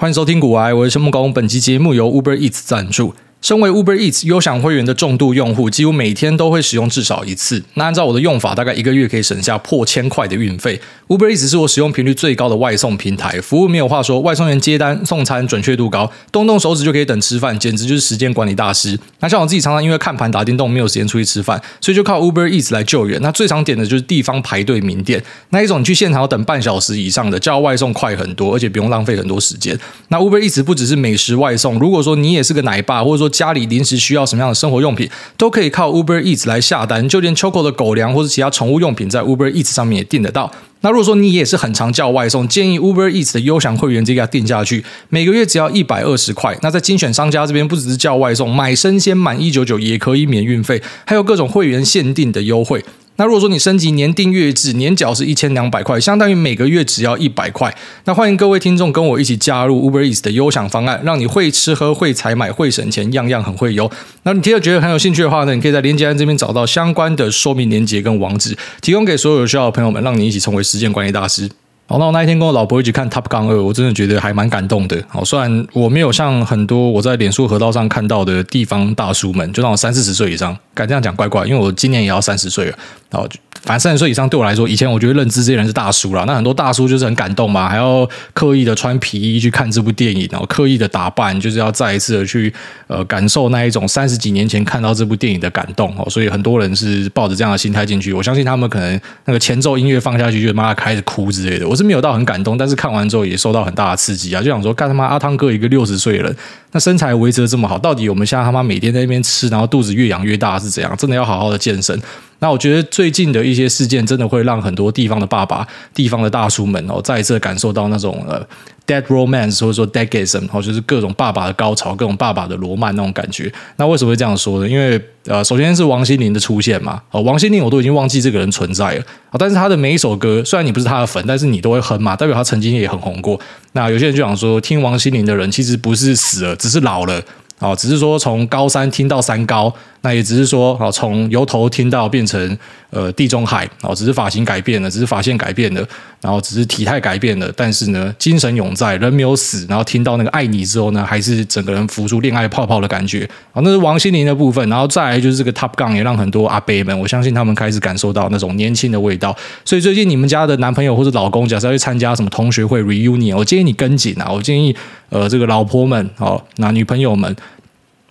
[0.00, 1.34] 欢迎收听古玩，我是陈木工。
[1.34, 3.16] 本期节目由 Uber Eats 赞助。
[3.40, 7.62] 身为 Uber Eats 优享会员的重度用户，几乎每天都会使用至少一次。
[7.74, 10.80] 那按照我的用法，大概一个月可以省下破千块的运费。
[11.06, 18.98] Uber Eats 是我使用频率最高的外送平台，服务没有话说，外送员接单送餐准确度高，动动手指就可以等吃饭，简直就是时间管理大师。
[19.20, 23.20] 那像我自己常常因为看盘打电动，没有时间出去吃饭，所以就靠 Uber Eats 来救援。
[23.22, 29.78] 那最常点的就是地方排队名店，那一种你去现场要等半小时以上的，叫外送快很多，而且不用浪费很多时间。
[30.08, 40.50] 那 Uber Eats 不只是美食外送，如果说你也是个奶爸，或者说家里临时需要什么样的生活用品，都可以靠 Uber Eats 来下单，就连 Choco 的狗粮或者其他宠物用品，在 Uber Eats 上面也订得到。
[40.80, 46.56] 那如果说你也是很常叫外送，建议 Uber Eats 的优享会员直接给它订下去，每个月只要一百二十块。
[46.62, 52.84] 那在精选商家这边，不只是叫外送，买生鲜满一九九也可以免运费，还有各种会员限定的优惠。
[53.20, 57.76] 那如果说你升级年订阅制，年缴是一千两百块，相当于每个月只要一百块。
[58.04, 63.90] 那欢迎各位听众跟我一起加入 Uber Eats 的优享方案，让你会吃喝会采买会省钱，样样很会优。
[64.22, 71.50] 那你听了觉得很有兴趣的话呢，你可以在链接栏这边找到相关的说明链接跟网址，提供给所有有需要的朋友们，让你一起成为时间管理大师。
[71.90, 75.02] 好，那我那一天跟我老婆一起看《Top Gun 二》，我真的觉得还蛮感动的。
[75.08, 82.78] 好，虽然我没有像很多我在脸书河道上看到的地方大叔们，就那种三四十岁以上，敢这样讲怪怪，因为我今年也要三十岁了。
[83.10, 83.38] 然后就。
[83.64, 86.22] 反正三十岁以上对我来说，以前我觉得认知这些人是大叔啦。
[86.28, 92.54] 那很多大叔就是很感动嘛，还要刻意的穿皮衣去看这部电影，然后刻意的打扮，就是要再一次的去
[92.86, 95.92] 呃感受那一种三十几年前看到这部电影的感动。
[96.08, 98.12] 所以很多人是抱着这样的心态进去。
[98.12, 101.68] 我相信他们可能那个前奏音乐放下去就妈开始哭之类的。
[101.68, 106.36] 我是没有到很感动，但是看完之后也受到很大的刺激啊，就想说，干他妈阿汤哥一个六十岁的人，
[106.72, 110.94] 那身材维持的这么好，到底我们现在他妈每天在那边吃，然后肚子越养越大是怎样？
[110.96, 111.98] 真的要好好的健身。
[112.40, 118.46] 那我觉得最近的一些事件，真的会让很多地方的爸爸、地方的大叔们哦，再一次感受到那种呃
[118.88, 123.52] Dead romance 或者说 dadism，哦，就是各种爸爸的高潮，各种爸爸的罗曼那种感觉。
[123.76, 124.66] 那为什么会这样说呢？
[124.66, 129.04] 因为呃，首先是王心凌的出现嘛，哦，王心凌我都已经忘记这个人存在了，
[129.38, 133.38] 但是他的每一首歌，虽然你不是他的粉，但是你都会哼嘛，代表他曾经也很红过。
[133.72, 137.20] 那有些人就想说，听王心凌的人其实不是死了，只是老了。
[137.60, 142.56] 哦，只是说从高三听到三高，那也只是说，哦，从由头听到变成
[142.90, 145.84] 呃地中海，哦，只是发型改变了，只是发线改变了，
[146.20, 149.66] 然后只是体态改变了，但是呢，精神永在，人没有死。
[149.68, 153.28] 然后听到那个爱你之后呢，还是整个人浮出恋爱泡泡的感觉。
[153.52, 159.36] 哦，那是王心凌的部分，然后再来就是这个 Top Gun 也让很多阿伯们，我相信他们开始感受到那种年轻的味道。
[159.64, 164.74] 所以最近你们家的男朋友或者老公，假设要去参加什么同学会 reunion，我建议你跟紧啊，我建议
[165.10, 167.34] 呃这个老婆们，哦，那女朋友们。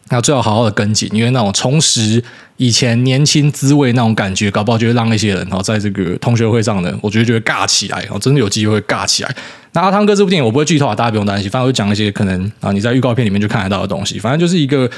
[0.09, 2.23] 那最好好好的跟紧，因为那种重拾
[2.57, 9.35] 以前年轻滋味那种感觉，搞不好就会让那些人哦，在这个同学会上呢，我觉得就会尬起来哦，真的有机会尬起来。
[9.73, 14.89] 那阿汤哥这部电影我不会剧透啊，大家不用担心，反正我会讲一些可能啊你在预告片里面就看得到的东西，反正就是一个。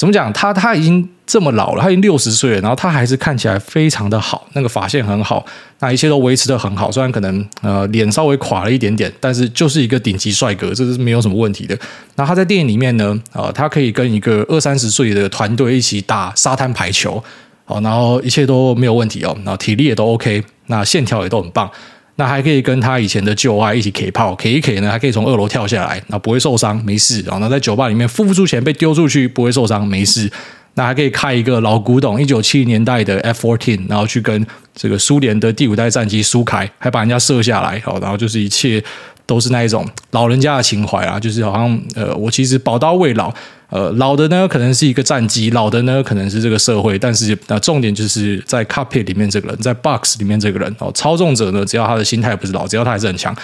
[0.00, 0.32] 怎么讲？
[0.32, 5.44] 他他已经这么老了，他已经六十岁了，然后他还是看起来非常的好，那个发线很好，
[5.80, 6.90] 那一切都维持得很好。
[6.90, 11.78] 虽然可能呃脸稍微垮了一点点，但是就是一个顶级帅哥，这是没有什么问题的。
[12.16, 17.22] 那他在电影里面呢，呃，他可以跟一个二三十岁的团队一起打沙滩排球，
[17.66, 21.70] 好，然后一切都没有问题哦，然后体力也都 OK，那线条也都很棒。
[22.20, 27.22] 那还可以跟他以前的旧爱一起 K 炮，K 一 K 呢，还可以从二楼跳下来，那不会受伤，没事。
[27.22, 30.30] 然后呢，在酒吧里面付不出钱被丢出去，不会受伤，没事。
[30.74, 38.84] 那还可以开一个老古董，一九七零年代的 F fourteen，然后去跟这个苏联的第五代战机苏凯，还把人家射下来，然后就是一切
[39.24, 43.32] 都是那一种老人家的情怀啊，就是好像呃，我其实宝刀未老。
[43.70, 53.34] 呃，老的呢可能是一个战机，老的呢可能是这个社会，但是呃，重点就是在 carpet 里面这个人，在 box 里面这个人哦，操纵者呢，只要他的心态不是老，只要他还是很强，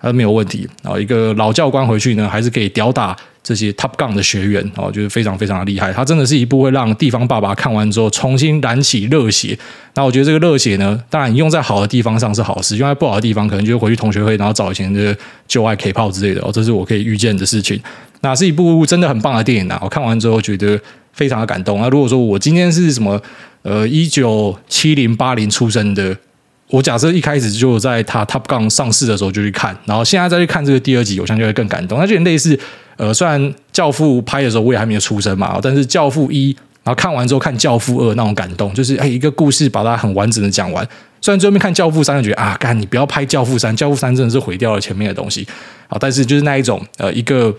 [0.00, 0.66] 他没有问题。
[0.82, 5.92] 然后一个老教官回去呢，还是可以吊打这些 Top Gun 的学员哦，就是非常非常的厉害。
[5.92, 9.58] 他真的是一部会让地方爸爸看完之后重新燃起热血。
[9.96, 15.14] 那我觉得这个热血呢，当然用在好的地方上是好事，用在不好的地方可能就回去同学会，然后找以前的
[15.46, 17.78] 旧爱 K 炮之类的哦，这是我可以预见的事情。
[18.24, 19.78] 那是一部真的很棒的电影啊！
[19.82, 20.80] 我看完之后觉得
[21.12, 21.78] 非常的感动。
[21.78, 23.20] 那如果说我今天是什么
[23.60, 26.16] 呃一九七零八零出生的，
[26.70, 31.98] 我假设一开始就在他 Top 杠上市的时候就去看，然后现在再去看这个第二集，我相信就会更感动。
[31.98, 32.58] 那就类似
[32.96, 40.82] 呃，虽然教父拍的时候我也还没有出生嘛，但是教父一，然后看完之后看教父二那种感动，就是哎一个故事把它很完整的讲完。
[41.20, 45.46] 虽然最后面看教父三就觉得啊，干你不要拍教父三，教父三真的是毁掉了前面的东西。
[45.88, 47.54] 好，但是就是那一种呃一个。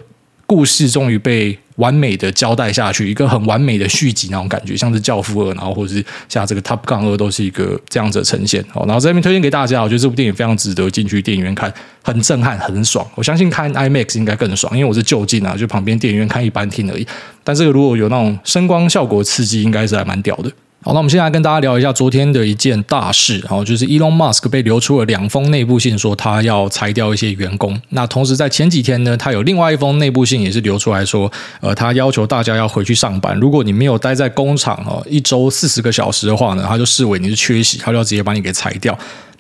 [0.48, 8.64] 故事终于被完美的交代下去，一个很完美的续集那种感觉，像是《教父二》，然后或者是像这个《Top Gun 二》，都是一个这样子呈现。
[8.72, 13.06] 好，然后这边推荐给大家，我觉得这部电影非常值得进去电影院看，很震撼，很爽。
[13.16, 17.06] 我相信看 IMAX 应该更爽，因为我是就近啊，就旁边电影院看一般厅而已。
[17.44, 20.52] 但这个如果有那种声光效果刺激，应该是还蛮屌的。
[20.86, 27.82] 好，那我们现在跟大家聊一下昨天的一件大事，好就是 Elon Musk 被流出了两封内部信，说他要裁掉一些员工。
[27.90, 33.36] 那同时在前几天呢，他有另外一封内部信也是流出来说，呃，他要求大家要回去上班。
[33.40, 38.96] 如果你没有待在工厂哦一周四十个小时的话呢，他就视为你是缺席，他就要直接把你给裁掉。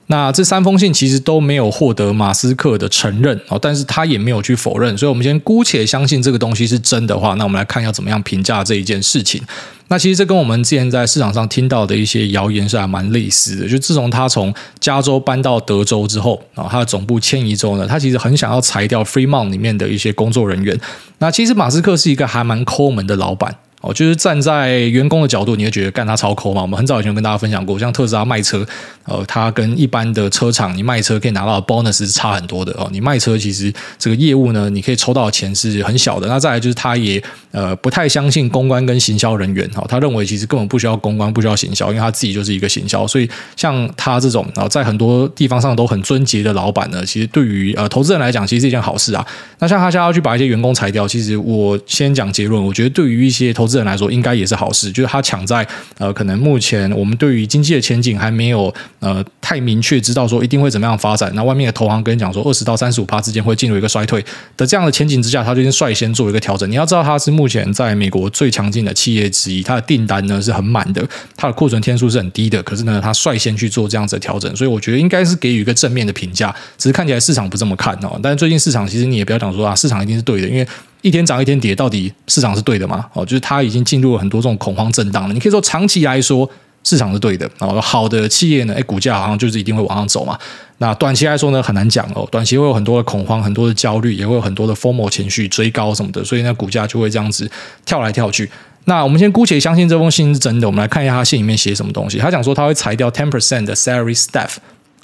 [0.07, 9.41] 那这三封信其实都没有获得马斯克的承认哦，但是他也没有去否认，所以我们先姑且相信这个东西是真的话，那我们来看要怎么样评价这一件事情。
[9.87, 20.79] 那其实这跟我们之前在市场上听到的一些谣言是还蛮类似的，就自从他从加州搬到德州之后啊，他的总部迁移之后呢，他其实很想要裁掉 Fremont 里面的一些工作人员。
[21.17, 23.55] 那其实马斯克是一个还蛮抠门的老板。
[23.85, 26.63] 哦，就是站在员工的角度，你会觉得干他超抠嘛？
[26.63, 28.65] 我们很早以前跟大家分享过，像特斯拉卖车，
[29.03, 32.89] 呃，他跟一般的车厂你卖车可以拿到的 bonus 是差很多的哦。
[32.91, 36.27] 你卖车其实这个业务呢，你可以抽到的钱是很小的。
[36.27, 37.21] 那再来就是他也
[37.51, 43.05] 呃不太相信公关跟行销人员哦，他认为其实根本不需要公关，不需要行销，因为他自己就是一个行销。
[43.05, 49.23] 所以像他这种啊，在很多地方上都很尊杰的老板呢，其实对于呃投资人来讲，其实是一件好事啊。
[49.59, 54.91] 那像他现在要去把一些员工裁掉，其实我先讲结论，我觉得对于一些投资人来说，应该也是好事。
[54.91, 55.67] 就是他抢在
[55.97, 61.31] 呃，可能目前我们对于经济的前景还没有呃太明确，知道说一定会怎么样发展。
[61.35, 64.23] 那外面的投行跟你讲说，二十到三十五趴之间会进入一个衰退
[64.55, 66.69] 的这样的前景之下，他就先率先做一个调整。
[66.69, 71.05] 你要知道，他是目前在美国最强劲的企业之一，他的订单呢是很满的，
[71.35, 72.61] 他的库存天数是很低的。
[72.63, 76.53] 可是呢，他率先去做这样子的调整，所以我觉得应该是给予一个正面的评价。
[76.77, 78.19] 只是看起来市场不这么看哦。
[78.21, 80.67] 但是最近市场其实你也不要讲说啊，市场一定是对的，因为。
[81.05, 83.05] 一天涨一天跌，到底市场是对的吗？
[83.13, 85.33] 哦，就是它已经进入了很多这种恐慌震荡了。
[85.35, 86.49] 你可以说长期来说
[86.83, 90.35] 市场是对的，哦，好的企业呢，哎，股价好像就是一定会往上走嘛。
[90.79, 97.47] 那短期来说呢，很难讲哦，短期会有很多的恐慌，很多的焦虑，也会有很多的 FOMO 情绪追高什么的，所以呢，股价就会这样子
[97.85, 98.49] 跳来跳去。
[98.85, 102.17] 那我们先姑且相信这封信是真的，我们来看一下他信里面写什么东西。
[102.17, 104.55] 他讲说他会裁掉 ten percent 的 salary staff。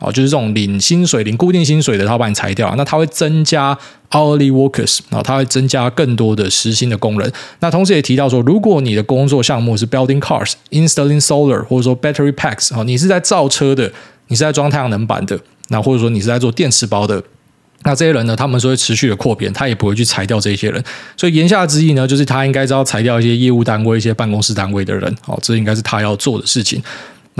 [0.01, 2.74] 哦，就是这种领薪水、领固定薪水的，他会把你裁掉。
[2.75, 3.77] 那他会增加
[4.09, 7.31] hourly workers，啊，他会增加更多的时薪的工人。
[7.59, 13.94] 那同时也提到说，如果你的工作项目是 building cars、installing solar，或者说 battery packs，啊，你是在造车的，
[14.27, 15.39] 你是在装太阳能板的，
[15.69, 17.21] 那或者说你是在做电池包的，
[17.83, 20.83] 那这些人呢，他们是会持续的扩编，他也不会去裁掉这些人。
[21.15, 25.15] 所以言下之意呢，就是他应该是要裁掉一些业务单位、一些办公室单位的人。
[25.27, 26.81] 哦，这应该是他要做的事情。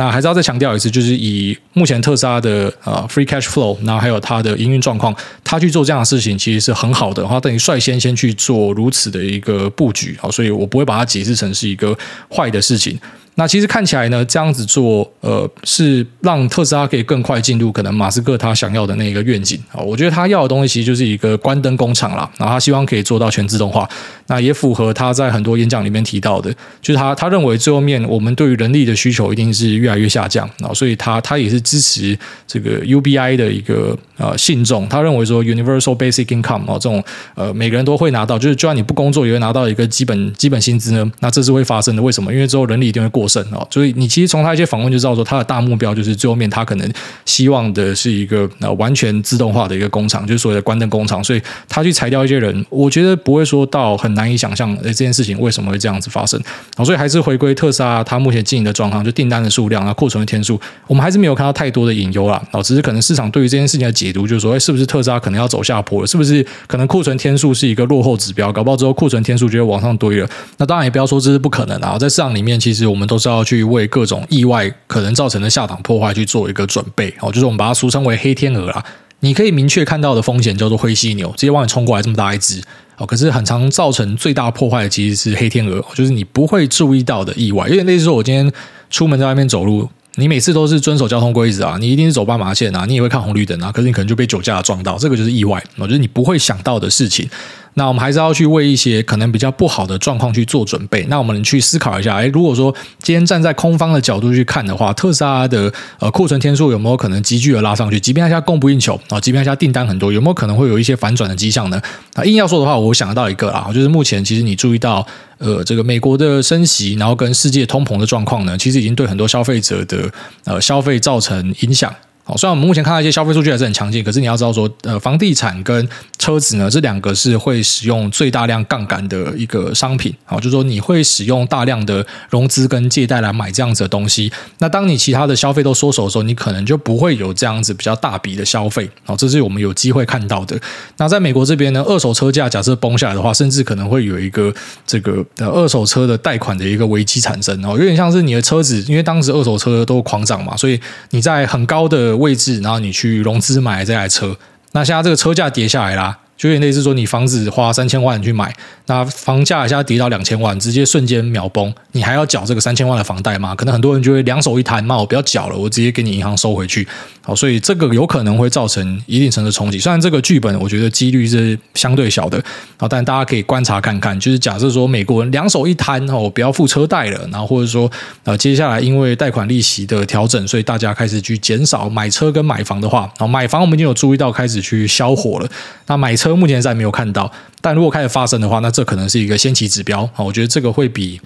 [0.02, 7.24] 那还是要再强调一次，就是以目前特斯拉的呃 free cash flow，然后还有它的营运状况，它去做这样的事情其实是很好的。
[7.26, 11.96] 它等于率先先去做如此的一个布局，好，所以我不会把它解释成是一个
[12.36, 13.00] 坏的事情。
[13.36, 19.80] 那其实看起来呢，这样子做，呃，是让特斯拉可以更快进入可能马斯克他想要的那个愿景啊。
[19.80, 23.90] 我觉得他要的东西其实就是一个关灯工厂啦，然后他希望可以做到全自动化。
[24.28, 34.88] 那也符合他在很多演讲里面提到的，就是他他认为最后面我们对于人力的需求一定是越来越下降啊，所以他他也是支持这个 UBI 的一个呃信众。
[34.90, 37.02] 他认为说 Universal Basic Income 啊这种
[37.36, 42.02] 呃每个人都会拿到，就是就算你不工作也会拿到一个基本基本薪资呢，那这是会发生的。
[42.02, 42.34] 为什么？
[42.34, 43.21] 因为之后人力一定会过。
[43.22, 46.92] 获胜啊，所以你其实从他一些访问就知道说，他的大目标就是最后面他可能
[47.26, 51.24] 希望的是一个呃完全自动化的一个工厂，就是所谓的关灯工厂。
[51.24, 56.42] 所以他去裁掉一些人，我觉得不会说到很难以想象，诶，这件事情为什么会这样子发生？
[56.84, 62.42] 所以还是回归特斯拉他目前经营的状况，就订单的数量啊、库存的天数，我们还是没有看到太多的隐忧啦。
[62.64, 66.08] 只是可能市场对于这件事情的解读，就是说，诶，是不是特斯拉可能要走下坡了？
[66.08, 68.52] 是不是可能库存天数是一个落后指标？
[68.52, 70.30] 搞不好之后库存天数就会往上堆了。
[70.58, 78.82] 那当然也不要说这是不可能啊，在市场里面，其实我们都是要去为各种意外可能造成的下档破坏去做一个准备哦，就是我们把它俗称为黑天鹅啦。
[79.20, 82.64] 你可以明确看到的风险叫做灰犀牛，直接往你冲过来这么大一只
[82.96, 83.06] 哦。
[83.06, 87.68] 可是很常造成最大破坏的其实是黑天鹅，就是你不会注意到的意外。
[87.68, 88.50] 有点类似说，我今天
[88.90, 97.30] 出门在外面走路，你每次都是遵守交通规则啊，你一定是走斑马线啊，你也会看红绿灯啊，可是你可能就被酒驾撞到，这个就是意外，我觉得你不会想到的事情。
[97.76, 101.06] 那我们还是要去为一些可能比较不好的状况去做准备。
[101.10, 108.00] 那我们去思考一下，诶，如果说今天站在空方的角度去看的话，特斯拉的呃库存天数有没有可能急剧的拉上去？
[108.00, 111.82] 即便它现在供不应求啊，即便它现在订单很多，有没有可能会有一些反转的迹象呢？
[112.16, 115.06] 啊，硬要说的话，我想得到一个啊，就是目前其实你注意到
[115.38, 120.12] 呃这个美国的升息，然后跟世界通膨的状况呢，其实已经对很多消费者的
[120.44, 121.94] 呃消费造成影响。
[122.32, 125.86] 好，虽然我们目前看到一些消费数据还是很强劲，可是你要知道说，呃，房地产跟
[126.18, 134.32] 车子呢，这两个是会使用最大量杠杆的一个商品，好，就是说你会使用大量的融资跟借贷来买这样子的东西。
[134.60, 140.58] 那当你其他的消费都缩手的时候，你可能就不会有这样子比较大笔的消费，好，这是我们有机会看到的。
[140.96, 144.54] 那在美国这边呢，二手车价假设崩下来的话，甚至可能会有一个
[144.88, 154.38] 这个呃二手车的贷款的一个危机产生哦，有点像是你的车子，因为当时二手车都狂涨嘛，所以你在很高的位置，然后你去融资买这台车。
[154.72, 156.18] 那现在这个车价跌下来啦。
[156.42, 158.52] 就有点类似说，你房子花三千万去买，
[158.88, 163.54] 那房价一下跌到两千万，直接瞬间秒崩，你还要缴这个三千万的房贷吗？
[163.54, 166.88] 可能很多人就会两手一摊，那我不要缴了，我直接给你银行收回去。
[167.24, 169.78] 好，所以这个有可能会造成一定程度的冲击。
[169.78, 172.44] 虽然这个剧本我觉得几率是相对小的，
[172.78, 174.20] 啊，但大家可以观察看看。
[174.20, 177.88] 就是假设说美国人两手一摊，哦，不要付车贷了，然后或者说
[178.24, 185.48] 呃接下来因为贷款利息的调整，所以大家开始去减少买车跟买房的话，好，买房我们已经有注意到开始去消火了，
[185.86, 186.31] 那买车。
[186.36, 190.24] 目前在没有看到，但如果开始发生的话，那这可能是一个先期指标啊。
[190.24, 191.20] 我觉得这个会比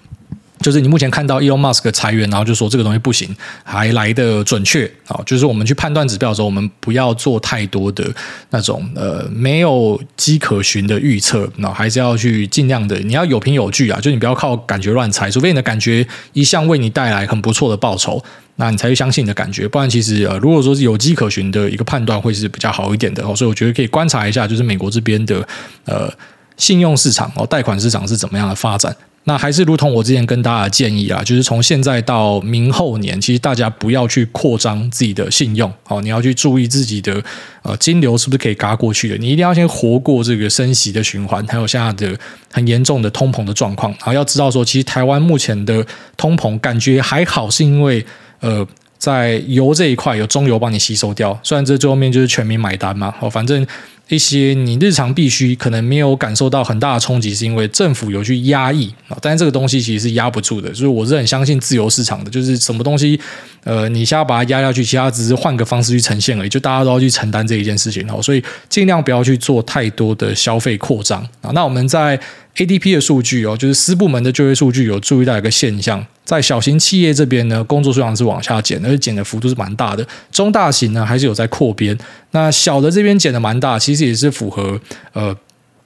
[0.66, 3.30] 就是你目前看到 Elon Musk 裁员，然后就说这个东西不行，
[3.64, 5.22] 还来得准确啊。
[5.24, 8.12] 就是我们去判断指标的时候，我们不要做太多的
[8.50, 14.00] 那种呃没有迹可循的预测，那还是要去尽量的，你要有凭有据啊。
[14.02, 16.04] 就你不要靠感觉乱猜，除非你的感觉
[16.34, 18.20] 一向为你带来很不错的报酬。
[18.56, 23.22] 那你才会相信你的感觉，不然其实呃，如果说是有迹可循的一个判断，会是比较好一点的。
[23.36, 25.48] 所以我觉得可以观察一下，就是美国这边的
[25.86, 26.12] 呃
[26.58, 28.96] 信用市场哦，贷款市场是怎么样的发展。
[29.26, 37.22] 那还是如同我之前跟大家建议啊，就是从现在到明后年，其实大家不要去扩张自己的信用哦，你要去注意自己的
[37.64, 39.18] 呃金流是不是可以嘎过去的。
[39.18, 42.18] 你一定要先活过这个升息的循环，还有现在的
[42.52, 43.92] 很严重的通膨的状况。
[43.94, 48.06] 然后要知道说，其实台湾目前的通膨感觉还好，是因为。
[48.42, 48.68] 呃，
[49.00, 53.66] 在油这一块有中油帮你吸收掉，虽然这最后面就是全民买单嘛，哦，反正。
[54.08, 60.70] 一些你日常必须可能没有感受到很大的冲击，是因为政府有去压抑啊，但是这个东西其实是压不住的。
[60.70, 63.20] 就是我是很相信自由市场的，就是什么东西，
[63.64, 68.22] 呃，你现在把它压下去，其他只是换个方式去呈现而已，就大家都要去承担这一件事情哦。
[68.22, 71.50] 所以尽量不要去做太多的消费扩张啊。
[71.56, 72.20] 那我们在
[72.56, 80.08] ADP 的数据哦，就是私部门的就业数据有注意到一个现象，在小型企业这边呢，工作数量是往下减，而且减的幅度是蛮大的。
[80.32, 81.98] 中大型呢还是有在扩编，
[82.32, 83.95] 那小的这边减的蛮大，其实。
[83.96, 84.80] 其实也是符合
[85.14, 85.36] 呃。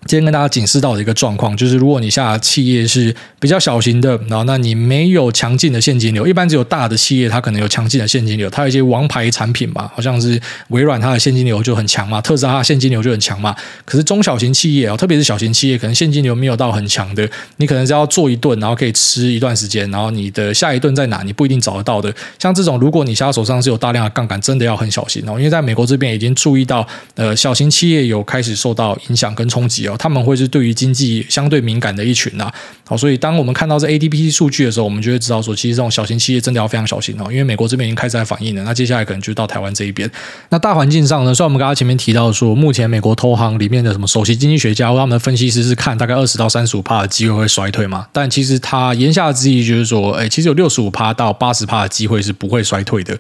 [0.06, 13.54] 今天跟大家警示到的一个状况，就是如果你下企业是比较小型的，然后那你没有强劲的现金流，一般只有大的企业它可能有强劲的现金流，它有一些王牌产品嘛，好像是微软它的现金流就很强嘛，特斯拉它的现金流就很强嘛。
[13.84, 22.12] 可是中小型企业啊，特别是小型企业，可能现金流没有到很强的，你可能是要做一顿，然后可以吃一段时间，然后你的下一顿在哪，你不一定找得到的。
[22.40, 32.52] 像这种，如果你现在手上是有大量的杠杆，真的要很小心哦，因为在美国这边已经注意到，呃，小型企业有开始受到影响跟冲击他们会是对于经济相对敏感的一群呐，
[32.86, 38.64] 好，所以当我们看到这 ADP 数据的时候，我们就会知道说，其实这种小型企业真的要非常小心哦，因为美国这边已经开始在反应了。
[38.64, 40.10] 那接下来可能就到台湾这一边。
[40.50, 53.18] 那大环境上呢，虽然我们刚刚前面提到说，目前美国投行里面的什么首席经济学家或他们的分析师是看大概二十到三十五趴的机会会衰退嘛，但其实他言下之意就是说，哎，其实有六十五趴到八十趴的机会是不会衰退的。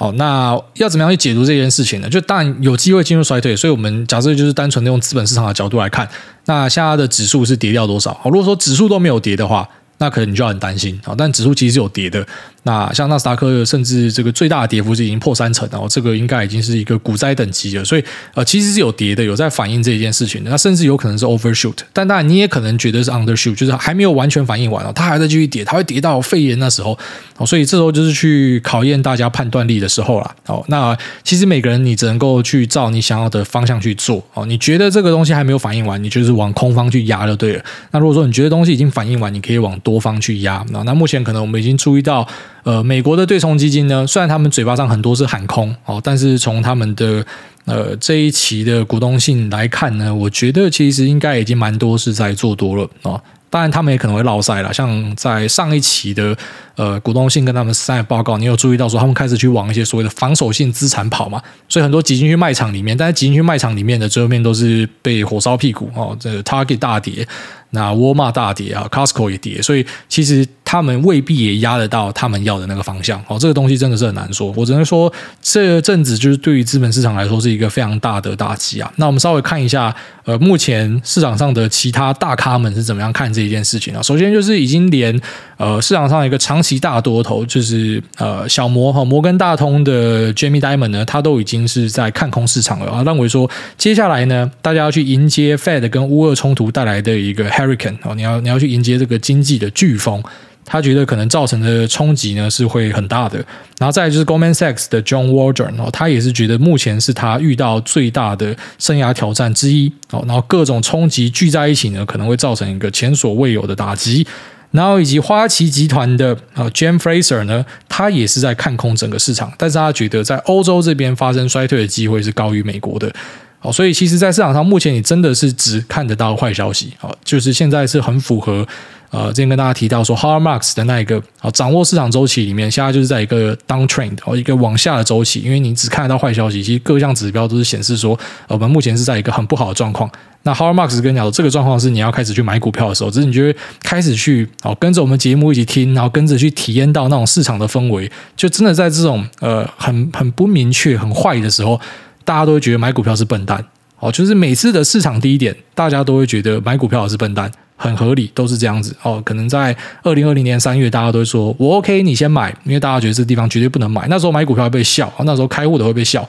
[0.00, 2.08] 好，那要怎么样去解读这件事情呢？
[2.08, 6.08] 就当然有机会进入衰退，所以我们假设就是单纯的用资本市场的角度来看，
[6.44, 8.14] 那现在的指数是跌掉多少？
[8.14, 10.96] 好，如果说指数都没有跌的话，那可能你就要很担心。
[11.04, 12.24] 好，但指数其实是有跌的。
[12.64, 17.84] 那像纳斯达克，甚至这个最大的跌幅是已经破三成，然后这个应该已经是一个股灾等级了。
[17.84, 20.50] 所以呃，其实是有跌的，有在反映这一件事情的。
[20.50, 26.98] 那甚至有可能是 overshoot，但当然你也可能觉得是 undershoot，就是还没有完全反应完哦，它还在继续跌，它会跌到肺炎那时候。
[27.36, 30.34] 哦，所以这时候就是去考验大家判断力的时候了。
[30.46, 34.22] 哦，那其实每个人你只能够去照你想要的方向去做。
[34.34, 37.64] 哦，你觉得这个东西还没有反应完，你就是往空方去压就对了。
[37.92, 40.64] 那如果说你觉得东西已经反应完，你可以往多方去压。
[40.70, 42.26] 那那目前可能我们已经注意到。
[42.68, 47.24] 呃，美国的对冲基金呢，虽然他们嘴巴上很多是喊空哦，但是从他们的
[47.64, 53.18] 呃这一期的股东信来看呢，我觉得其实应该已经蛮多是在做多了哦。
[53.48, 54.70] 当然，他们也可能会落赛了。
[54.70, 56.36] 像在上一期的
[56.76, 61.40] 呃股东信跟他们三报告，你有注意到说他们开始去往一些所谓的防守性资产跑嘛？
[61.70, 66.14] 所以很多挤进去卖场里面，但是挤进去卖场里面的最后面都是被火烧屁股哦。
[66.20, 67.26] 这 Target 大跌。
[67.70, 73.18] 那沃尔玛大跌啊，Costco 也跌，所以其实他们未必也压得到他们要的那个方向。
[73.26, 74.52] 哦，这个东西真的是很难说。
[74.54, 75.10] 我只能说，
[75.40, 78.92] 这阵子就是对于资本市场来说是一个非常大的打击啊。
[78.96, 79.96] 那我们稍微看一下，
[80.26, 84.02] 呃，目前市场上的其他大咖们是怎么样看这一件事情啊？
[84.02, 85.18] 首先就是已经连
[85.58, 100.22] 呃市场上一个长期大多头，就是呃小摩哈摩根大通的 Jamie Dimon 呢，他都已经是在看空市场了啊，认为说接下来呢，大家要去迎接 Fed 跟乌俄冲突带来的一个 Hurricane 哦，你要你要去迎接这个经济的飓风。
[100.70, 103.38] 他觉得可能造成的冲击呢是会很大的，
[103.78, 114.26] 然后再就是 Goldman Sachs 的 John Waldron 哦，他也是觉得目前是他遇到最大的生涯挑战之一哦，然后各种冲击聚在一起呢，可能会造成一个前所未有的打击，
[114.70, 123.12] 然后以及花旗集团的啊 Jim Fraser 呢，他也是在看空整个市场，但是他觉得在欧洲这边发生衰退的机会是高于美国的。
[123.60, 126.92] 好，所以其实，在市场上，目前你真的是只看得到坏消息。
[126.98, 128.64] 好，就是现在是很符合
[129.10, 135.40] 呃，之前跟大家提到说 Har Marx 的那一个好掌握市场周期里面，现在就是在一个 downtrend 哦，一个往下的周期。
[135.40, 140.08] 因为你只看得到坏消息，其实各项指标都是显示说，我们目前是在一个很不好的状况。
[140.48, 151.78] 那 Howard Marks 跟你讲说，这个状况是你要开始去买股票的时候，只是你就会开始去哦，跟着我们节目一起听，然后跟着去体验到那种市场的氛围，就真的在这种呃很很不明确、很坏的时候。
[152.24, 153.64] 大家都会觉得买股票是笨蛋，
[154.00, 159.22] 哦，就是每次的市场低点，大家都会觉得买股票是笨蛋，很合理，都是这样子哦。
[159.24, 164.06] 可能在二零二零年三月，大家都会说我 OK，你先买，因为大家觉得这地方绝对不能买。
[164.08, 166.28] 那时候买股票会被笑，那时候开户的会被笑。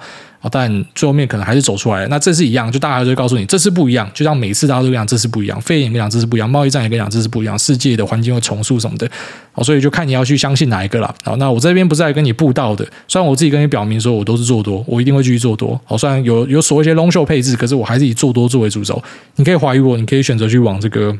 [0.50, 2.08] 但最后面可能还是走出来了。
[2.08, 4.10] 那这次一样，就大家就会告诉你，这次不一样。
[4.13, 9.10] 就像每次大家都讲这次不一样，肺炎跟你讲这次不一样，贸易战也跟你讲这次不一样，世界的环境会重塑什么的。
[9.55, 11.13] 哦，所以就看你要去相信哪一个了。
[11.24, 15.79] 好，那我这边不是来跟你布道的，虽然我自己跟你表明说我都是做多，我一定会继续做多。
[15.84, 19.01] 好，虽然有有所谓一些 long show 配置，可是我还是以做多作为主轴。
[19.36, 21.17] 你可以怀疑我，你可以选择去往这个。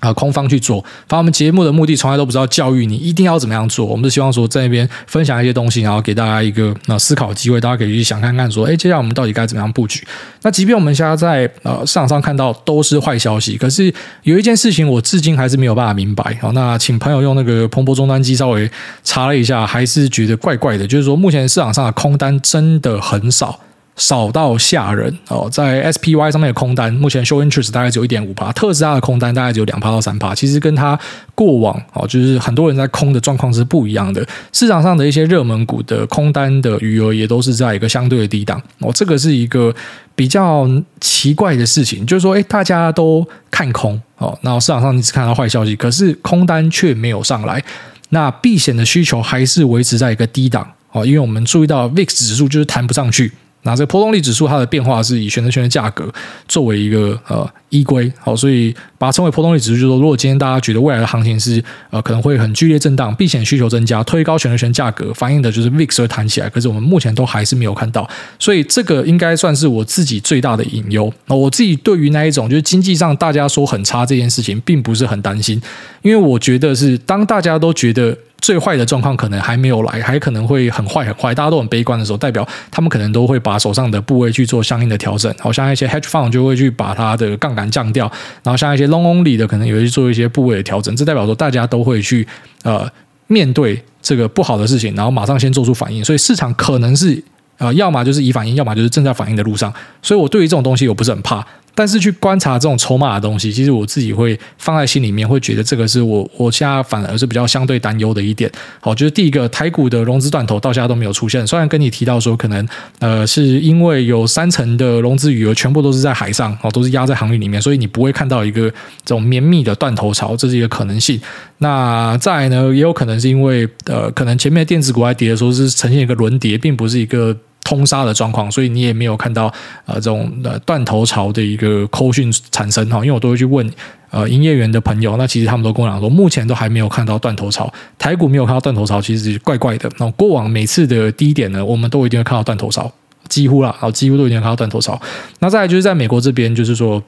[0.00, 0.80] 啊，空方去做。
[1.06, 10.06] 反正我们节目的目的从来都不知道教育你一定要怎么样做，我们是希望说在那边分享一些东西，然后给大家一个那思考机会，大家可以去想看看说，哎，接下来我们到底该怎么样布局？
[10.42, 16.38] 那即便我们现在在呃市场上看到都是坏消息，可是有一件事情我至今还是没有办法明白。
[16.40, 18.70] 好，那请朋友用那个彭博终端机稍微
[19.02, 23.58] 查了一下，还是觉得怪怪的，就是说目前市场上的空单真的很少。
[23.98, 30.98] 少到吓人哦，在 SPY 上面的空单，目前 show interest 大概只有一点五趴，特斯拉的空单大概只有两趴到三趴，其实跟它
[31.34, 34.26] 过往哦，就是很多人在空的状况是不一样的。
[34.52, 39.74] 市场上的一些热门股的空单的余额也都是在一个相对的低档哦，这个是一个
[40.14, 40.66] 比较
[41.00, 47.62] 奇怪的事情，就是说，诶，大家都看空哦，那市场上你只看到坏消息，可是空单却没有上来，
[48.10, 53.32] 那避险的需求还是维持在一个低档哦，因为我们注意到 VIX 指数就是弹不上去。
[53.62, 56.10] 那这个波动率指数它的变化是以选择权的价格
[56.46, 71.12] 作为一个呃依归，好，所以把它称为波动率指数，就是说如果今天大家觉得未来的行情是呃可能会很剧烈震荡，避险需求增加，推高选择权价格，反映的就是 VIX 会弹起来，可是我们目前都还是没有看到，所以这个应该算是我自己最大的隐忧。
[71.26, 75.60] 那我自己对于那一种就是经济上大家说很差这件事情，并不是很担心，
[76.02, 78.16] 因为我觉得是当大家都觉得。
[78.40, 85.34] 最坏的状况可能还没有来，还可能会很坏很坏，大家都很悲观的时候，代表他们可能都会把手上的部位去做相应的调整。
[85.38, 88.10] 好像一些 hedge fund 就会去把它的杠杆降掉，
[88.42, 90.94] 然后像一些 long only 的可能也会去做一些部位的调整。
[90.94, 92.26] 这代表说大家都会去
[92.62, 92.88] 呃
[93.26, 96.04] 面对这个不好的事情，然后马上先做出反应。
[96.04, 97.22] 所以市场可能是
[97.58, 99.72] 呃要么就是已反应，要么就是正在反应的路上。
[100.00, 101.44] 所以我对于这种东西我不是很怕。
[101.78, 108.50] 但是去观察这种筹码的东西，其实我自己会放在心里面，会觉得这个是我我现在反而是比较相对担忧的一点。
[108.80, 112.66] 好，就是第一个台股的融资断头到现在都没有出现，虽然跟你提到说可能
[112.98, 118.68] 呃是因为有三成的融资余额全部都是在海上哦，都是压在航运里面，所以你不会看到一个
[119.04, 121.20] 这种绵密的断头潮，这是一个可能性。
[121.58, 127.36] 那再来呢，也有可能是因为呃可能前面电子股还跌的时候是呈现一个轮跌，并不是一个。
[127.68, 129.52] 通杀的状况，所以你也没有看到
[129.84, 133.70] 呃这种呃断头潮的一个扣讯产生哈，因为我都会去问
[134.08, 139.90] 呃营业员的朋友，那其实他们都跟我讲说，目前都还没有看到断头潮，台股没有看到断头潮，其实怪怪的。
[139.98, 142.90] 那过往每次的低点呢，我们都一定会看到断头潮，
[143.28, 144.98] 几乎啦，然后几乎都一定看到断头潮。
[145.40, 147.02] 那再来就是在美国这边，就是说。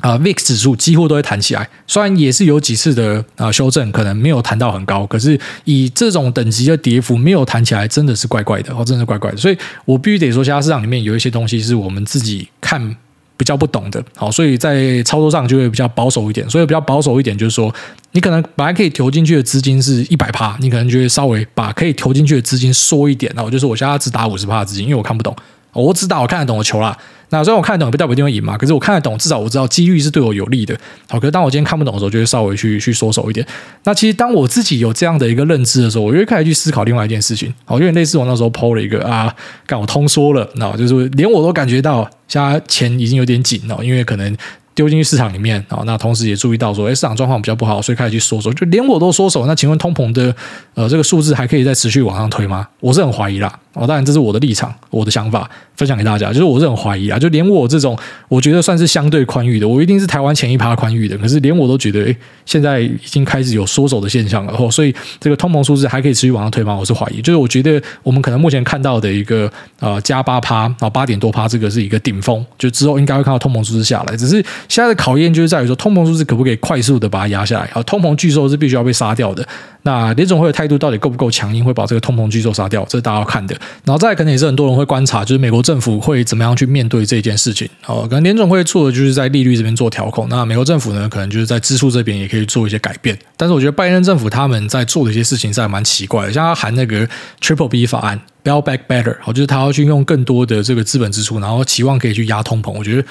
[0.00, 9.36] 啊、呃、VIX 指数几乎都会弹起来，虽然也是有几次的啊、修正，可能没有弹到很高，可是以这种等级的跌幅没有弹起来，真的是怪怪的哦，真的是怪怪的。
[9.36, 12.96] 所以我必须得说，其他市场里面有一些东西是我们自己看
[13.36, 16.48] 比较不懂的，好，所以在操作上就会比较保守一点。
[16.50, 17.72] 所以比较保守一点，就是说，
[18.10, 25.34] 你可能本来可以投进去的资金是一百趴，你可能就会稍微把可以投进去的资金缩一点，然后就是我现在只打五十趴的资金，因为我看不懂，
[25.72, 26.96] 我知道我看得懂的球啦。
[27.30, 28.56] 那虽然我看得懂，不代表一定会赢嘛。
[28.56, 30.74] 可是我看得懂，至少我知道机遇是对我有利的。
[31.10, 33.46] 好，可是当我今天看不懂的时候，就会稍微去去缩手一点。
[33.84, 37.52] 那其实当我自己有这样的一个认知的时候，我就会开始去思考另外一件事情。
[37.66, 39.34] 好，有点类似我那时候抛了一个啊，
[39.66, 44.34] 搞通缩了，那就是连我都感觉到现在钱已经有点紧了，因为可能
[44.78, 45.82] 丢进去市场里面啊。
[45.84, 48.52] 那同时也注意到说，哎，市场状况比较不好，所以开始去缩手。
[48.52, 50.32] 就连我都缩手，那请问通膨的
[50.74, 52.68] 呃这个数字还可以再持续往上推吗？
[52.78, 53.58] 我是很怀疑啦。
[53.72, 56.28] 哦，当然这是我的立场，我的想法分享给大家。
[56.28, 57.96] 就是我是很怀疑啊，就连我这种
[58.28, 61.16] 我觉得算是相对宽裕的，我一定是台湾前一趴宽裕的。
[61.18, 64.54] 可是连我都觉得，哎，现在已经开始有缩手的现象了。
[64.58, 66.76] 哦，所以这个通膨数字还可以持续往上推吗？
[66.76, 67.22] 我是怀疑。
[67.22, 74.16] 就是我觉得我们可能目前看到的一个呃加八趴啊八点多趴，这个是一个顶峰，就之后应该会看到通膨数字下来。
[74.16, 77.66] 只是现在的考验就是在于说，通膨数字可不可以快速的把它压下来？
[77.72, 79.46] 啊，通膨巨兽是必须要被杀掉的。
[79.82, 82.84] 那联总会的态度到底够不够强硬，会把这个通膨巨兽杀掉？
[82.88, 83.56] 这是大家要看的。
[83.84, 87.66] 然后再来可能也是很多人会观察，就是美国政府会怎么样去面对这件事情。
[87.86, 93.18] 哦，可能联总会做的就是在利率这边做调控，那美国政府呢，可能就是在支出这边也可以做一些改变。
[93.38, 97.08] 但是我觉得拜登政府他们在做的一些事情是还蛮奇怪的，像他喊那个
[97.40, 102.72] Triple B 法案 Build Back Better，好，就是他要去用更多的这个资本支出，然后期望可以去压通膨。
[102.72, 103.04] 我觉得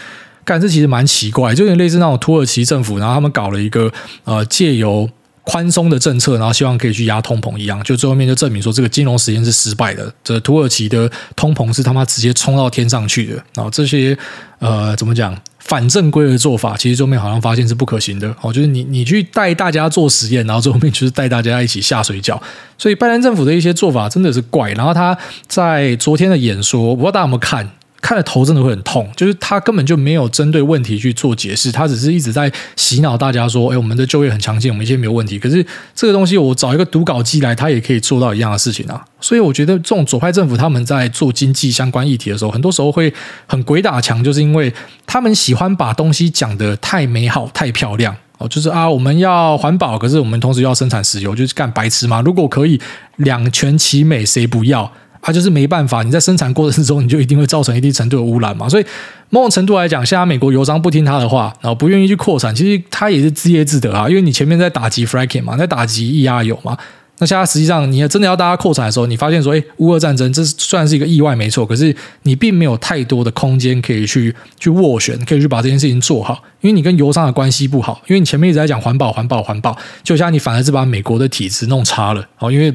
[0.47, 3.91] 干这其实蛮奇怪，就有点类似那种土耳其政府，然后他们搞了一个
[4.23, 5.07] 呃借由。
[5.49, 10.13] 宽松的政策，然后希望可以去压通膨一样，就最后面就证明说这个金融实验是失败的。
[10.21, 13.35] 这土耳其的通膨是他妈直接冲到天上去的。
[13.55, 14.17] 然后这些
[14.59, 18.27] 呃怎么讲反正规的做法，其实最后面好像发现是不可行的。
[18.41, 22.37] 哦，就是你你去带大家做实验，然后最后面就是带大家一起下水饺。
[22.77, 24.73] 所以拜登政府的一些做法真的是怪。
[24.73, 27.71] 然后他在昨天的演说，我不知道大家有没有看。
[28.07, 39.03] 看了头真的会很痛，就是他根本就没有针对问题去做解释，他只是一直在洗脑大家说：“哎，我们的就业很强劲，我们一切没有问题。”可是这个东西，我找一个读稿机来，他也可以做到一样的事情啊。
[39.19, 43.13] 所以我觉得这种左派政府他们在做经济相关议题的时候，很多时候会
[43.45, 44.73] 很鬼打墙，就是因为
[45.05, 52.21] 他们喜欢把东西讲得太美好、太漂亮哦，就是啊，我们要环保，可是我们同时要生产石油，就是干白痴嘛。
[52.21, 52.79] 如果可以
[53.17, 54.89] 两全其美，谁不要？
[55.27, 58.69] 它就是没办法，你在生产过程中，你就一定会造成一定程度的污染嘛。
[58.69, 58.85] 所以
[59.29, 64.07] 某种程度来讲，现在美国油商不听他的话，然后不愿意去扩产，其实他也是自业自得啊。
[64.07, 66.77] 因为你前面在打击 fracking 嘛，在打击液压油嘛。
[67.19, 82.73] 那现在实际上，你真的要大家扩产的时候，你发现说，诶，乌俄战争这虽然是一个意外，没错，可是你并没有太多的空间可以去去斡旋，可以去把这件事情做好，因为你跟油商的关系不好，因为你前面一直在讲环保、环保、环保，就像你反而是把美国的体制弄差了，哦，因为。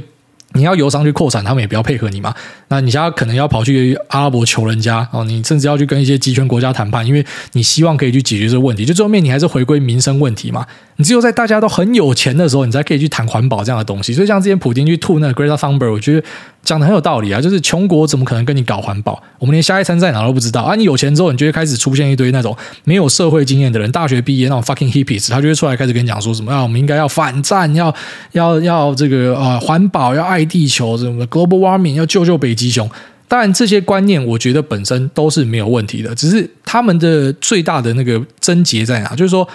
[0.55, 2.35] 你要油商去扩产，他们也不要配合你嘛。
[2.69, 8.85] 那你现在可能要跑去阿拉伯求人家哦，你甚至要去跟一些集权国家谈判，因为你希望可以去解决这个问题。
[8.85, 10.67] 就最后面你还是回归民生问题嘛。
[10.97, 14.13] 你只有在大家都很有钱的时候，你才可以去谈环保这样的东西。
[14.13, 16.27] 所以像之前普京去吐那个 Greta Thunberg，我觉得。
[16.63, 19.21] 讲的很有道理啊，就是穷国怎么可能跟你搞环保？
[19.39, 20.77] 我们连下一餐在哪都不知道啊！
[20.77, 27.93] 你有钱之后，你就会开始出现一堆那种没有社会经验的人，大学毕业那种 fucking hippies，他就会出来开始跟你讲说什么啊，我们应该要反战，要
[28.33, 32.89] 要要这个啊环保，要爱地球，什么 global warming，要救救北极熊。
[33.27, 39.17] 当然这些观念，我觉得本身都是没有问题的，只是他们的最大的那个症结在哪？
[39.17, 39.47] 就是说。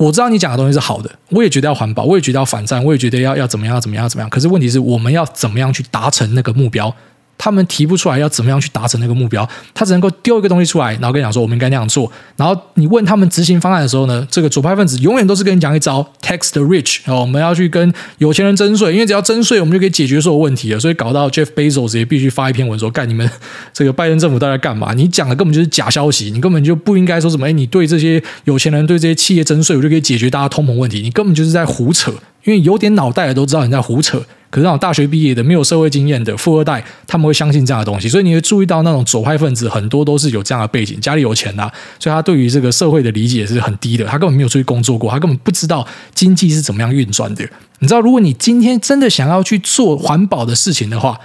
[0.00, 4.30] 我知道你讲的东西是好的，我也觉得要环保，我也觉得要反战，我也觉得要要怎么样怎么样怎么样。
[4.30, 6.94] 可是问题是我们要怎么样去达成那个目标？
[7.42, 12.12] 他们提不出来要怎么样去达成那个目标，他只能够丢一个东西出来，然后跟你讲说我们应该那样做。
[12.36, 20.78] 然后你问他们执行方案的时候呢，这个左派分子永远都是跟你讲一招 tax the rich，哦，我们要去跟有钱人征税，因为只要征税，我们就可以解决所有问题了。
[20.78, 23.28] 所以搞到 Jeff Bezos 也必须发一篇文说，干你们
[23.72, 24.92] 这个拜登政府到底干嘛？
[24.92, 27.48] 你讲的根本就是假消息，你根本就不应该说什么。
[27.48, 32.12] 哎，你对这些有钱人对这些企业征税，我就可以解决大家通膨问题，你根本就是在胡扯。
[32.44, 34.18] 因为有点脑袋的都知道你在胡扯，
[34.50, 47.48] 可是那种大学毕业的、没有社会经验的富二代，他们会相信这样的东西，所以你会注意到那种左派分子很多都是有这样的背景，家里有钱呐、啊，所以他对于这个社会的理解是很低的，他根本没有出去工作过，他根本不知道经济是怎么样运转的。
[47.78, 51.18] 你知道，如果你今天真的想要去做环保的事情的话，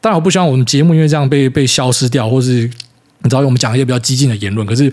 [0.00, 2.68] 当然我不希望我们节目因为这样被被消失掉，或是
[3.22, 4.92] 你知道我们讲一些比较激进的言论，可是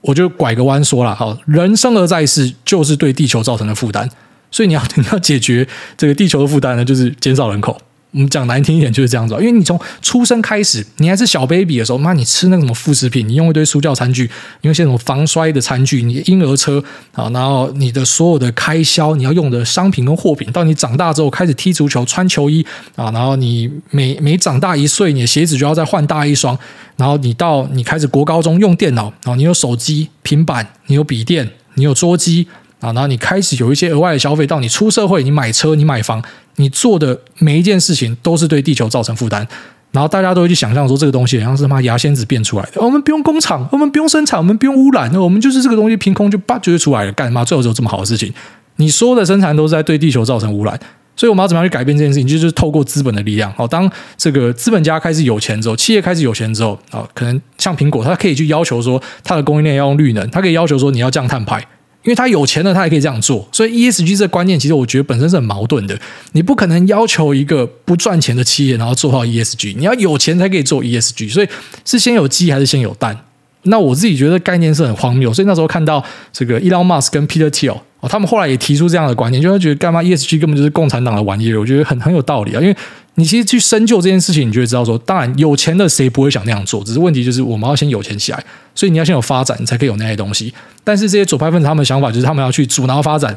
[0.00, 4.08] 我就拐个弯说了，哈，人生而在世就是对地球造成的负担。
[4.50, 7.80] 所以你要 你要解决这个地球的负担呢，就是减少人口。
[8.12, 14.28] 我们讲难听一点就是这样子，因为你从出生开始，你还是小 baby 的时候，妈，你吃那个什么副食品，你用一堆塑胶餐具，
[14.62, 16.82] 用一些什么防摔的餐具，你婴儿车
[17.12, 26.58] 啊，然后你的所有的开销，你要用的商品跟货品，到你长大之后开始踢足球、穿球衣啊，然后你每每长大一岁，你的鞋子就要再换大一双，
[26.96, 32.48] 然后你到你开始国高中用电脑，然后你有手机、平板，你有笔电，你有桌机。
[32.80, 36.22] 啊，然后你开始有一些额外的消费，到你出社会，你买车，你买房，
[36.56, 39.46] 你做的每一件事情都是对地球造成负担。
[39.92, 42.80] 然后大家都会去想象说，这个东西好像是他妈牙仙子变出来的。
[42.80, 47.44] 我们不用工厂，我们不用生产，我们不用污染，那我们就是这个东西凭空就叭就出来了，干嘛？
[47.44, 48.32] 最后只有这么好的事情？
[48.76, 50.78] 你说的生产都是在对地球造成污染。
[51.16, 52.26] 所以我们要怎么样去改变这件事情？
[52.26, 53.52] 就是透过资本的力量。
[53.54, 61.62] 好，当这个资本家开始有钱之后，企业开始有钱之后，啊，可能像苹果，它可以去要求说，它的供应链要用绿能，它可以要求说你要降碳排，
[62.02, 63.46] 因为他有钱了，他也可以这样做。
[63.52, 65.98] 所以 ESG 这个观念，其实我觉得本身是很矛盾的。
[66.32, 71.30] 你不可能要求一个不赚钱的企业，然后做好 ESG，你要有钱才可以做 ESG。
[71.30, 71.48] 所以
[71.84, 73.16] 是先有鸡还是先有蛋？
[73.64, 75.30] 那我自己觉得概念是很荒谬。
[75.32, 77.76] 所以那时候看到这个 Elon Musk 跟 Peter Thiel。
[78.00, 81.60] 哦，他们后来也提出这样的观念，就会觉得干嘛 ESG 根本就是共产党的玩意儿。
[81.60, 82.74] 我觉得很很有道理啊，因为
[83.20, 88.42] 你其实去深究这件事情，你就会知道说，当然有钱的谁不会想那样做，只是问题就是我们要先有钱起来，
[88.74, 90.54] 所以你要先有发展，你才可以有那些东西。
[90.82, 93.36] 但是这些左派分子他们的想法就是他们要去阻挠发展，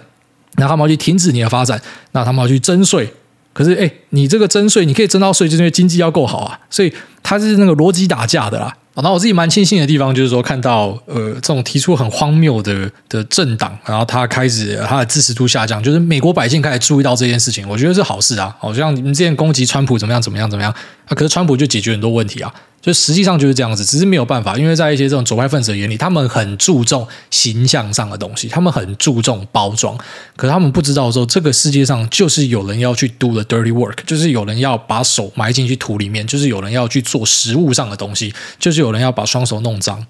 [0.55, 1.81] 然后他们要去停止你的发展，
[2.13, 3.11] 那他们要去征税。
[3.51, 8.73] 可是，哎，你这个征税，你可以征到税，就是因为经济要够好啊，所以他是那个逻辑打架的啦。
[9.01, 18.55] 那我自己蛮庆幸的地方，就是说看到呃这种提出很荒谬的的政党，然后他开始他的支持度下降，就是美国百姓开始注意到这件事情，我觉得是好事啊。
[18.59, 20.71] 好像你们之前攻击川普怎么样怎么样怎么样，
[21.07, 22.53] 啊，可是川普就解决很多问题啊。
[22.83, 29.97] 就实际上就是这样子，只是没有办法，因为在一些这种左派分子的眼里，他们很注重形象上的东西，他们很注重包装，
[30.35, 40.05] 可是他们不知道说，这个世界上就是有人要去 do the dirty work，就是有人要把手埋进去土里面，就是有人要去做食物上的东西，就是有人要把双手弄脏。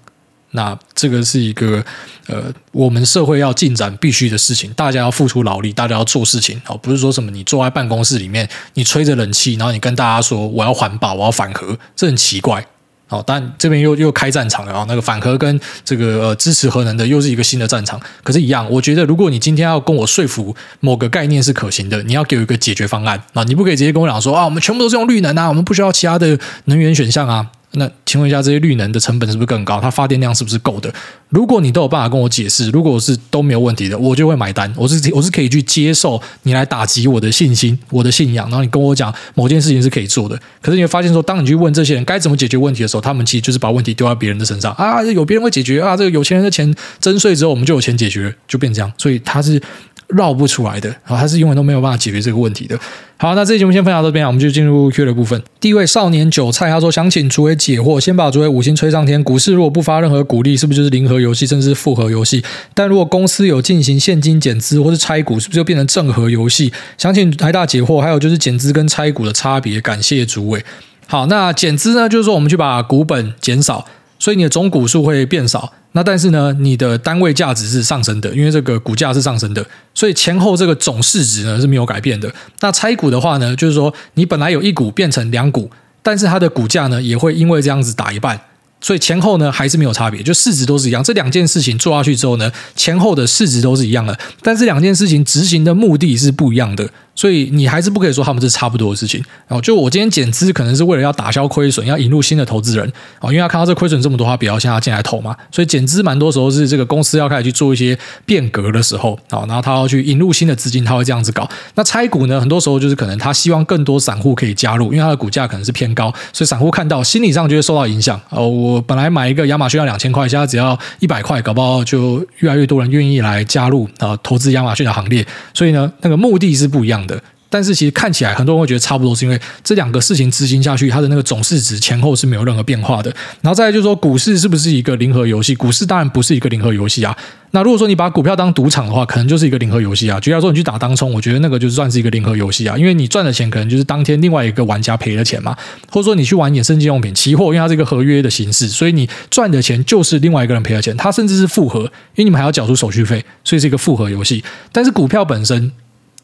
[0.56, 1.84] 那这个是一个
[2.28, 12.64] 呃，我们社会要进展必须的事情，大家要付出劳力，大家要做事情哦，不是说什么你坐在办公室里面，你吹着冷气，然后你跟大家说我要环保，我要反核，这很奇怪
[13.08, 13.20] 哦。
[13.26, 18.00] 但这边又又开战场了啊，那个反核跟这个呃支持核能的又是一个新的战场。
[18.22, 27.50] 可是，一样，我觉得如果你今天要跟我说服某个概念是可行的，你要给我一个解决方案啊，你不可以直接跟我讲说啊，我们全部都是用绿能啊，我们不需要其他的能源选项啊。
[27.74, 29.80] 那请问一下，这些绿能的成本是不是更高？
[29.80, 30.92] 它发电量是不是够的？
[31.28, 34.72] 如果你都有办法跟我解释，如果是都没有问题的，我就会买单。
[34.76, 40.38] 我是我是可以去接受你来打击我的信心、我的信仰，然后你跟我讲某件事情是可以做的。
[40.62, 48.92] 可是你会发现说，当你去问这些人该怎么解决问题的时候，他们其实就是把问题丢在别人的身上啊，有别人会解决啊，这个有钱人的钱征税之后，我们就有钱解决，就变这样。
[48.96, 49.60] 所以他是。
[50.08, 52.78] 绕不出来的，然后他是永远都没有办法解决这个问题的。
[53.16, 55.40] 好，那这期节目先分享到这边，我们就进入 Q 的部分。
[55.60, 59.22] 第一位少年韭菜他说，想请主委解惑，先把主委五星吹上天。
[59.22, 62.44] 股市如果不发任何股利，是不是就是零和游戏，甚至是复合游戏？
[62.74, 66.72] 但如果公司有进行现金减资或是拆股，是不是就变成正和游戏？
[66.98, 68.00] 想请台大解惑。
[68.00, 70.62] 还有就是减资跟拆股的差别，感谢主委。
[71.06, 73.86] 好，那减资呢，就是说我们去把股本减少，
[74.18, 75.72] 所以你的总股数会变少。
[75.96, 82.28] 那但是呢，你的单位价值是上升的，因为这个股价是上升的，所以前后这个总市值呢是没有改变的。
[82.60, 85.70] 那拆股的话呢，就是说你本来有一股变成两股，
[86.02, 88.40] 但是它的股价呢也会因为这样子打一半，
[88.80, 91.00] 所以前后呢还是没有差别，就市值都是一样。
[91.02, 96.90] 这两件事情做下去之后呢，前后的市值都是一样的，但是两件事情执行的目的是不一样的。
[97.14, 99.22] 所以你还是不可以说他们是差不多的事情。
[99.46, 102.92] 然后就我今天减资，可能是为了要打消亏损，要引入新的投资人。
[103.20, 105.36] 哦，因为他看到这亏损这么多，他比较想要进来投嘛。
[105.50, 107.96] 所以减资蛮多时候是这个公司要开始去做一些
[108.26, 111.48] 变革的时候，然后他要去引入新的资金，他会这样子搞。
[111.74, 118.20] 那拆股呢，很多时候就是可能他希望更多散户可以加入，因为他的股价可能是偏高，所以散户看到心理上就会受到影响。
[118.30, 125.26] 哦，我本来买一个亚马逊要两千块，现在只要一百块，搞不好就越来越多人愿意来加入啊，投资亚马逊的行列。
[125.52, 127.22] 所以呢，那个目的是不一样的。
[127.50, 133.08] 但是其实看起来很多人会觉得差不多，是因为这两个事情执行下去，它的那个总市值前后是没有任何变化的。
[133.42, 135.54] 然后再来就是说，股市是不是一个零和游戏？
[135.54, 137.16] 股市当然不是一个零和游戏啊。
[137.52, 140.18] 那如果说你把股票当赌场的话，可能就是一个零和游戏啊。
[140.18, 145.56] 举例说，你去打当冲，我觉得那个就算是一个零和游戏啊，因为你赚的钱可能就是当天另外一个玩家赔的钱嘛。
[145.92, 154.42] 或者说你去玩衍生金融品期货，因为它是一个合约的形式，所以你赚的钱就是另外一个人赔的钱，它甚至是复合，因为你们还要缴出手续费，所以是一个复合游戏。
[154.72, 155.70] 但是股票本身。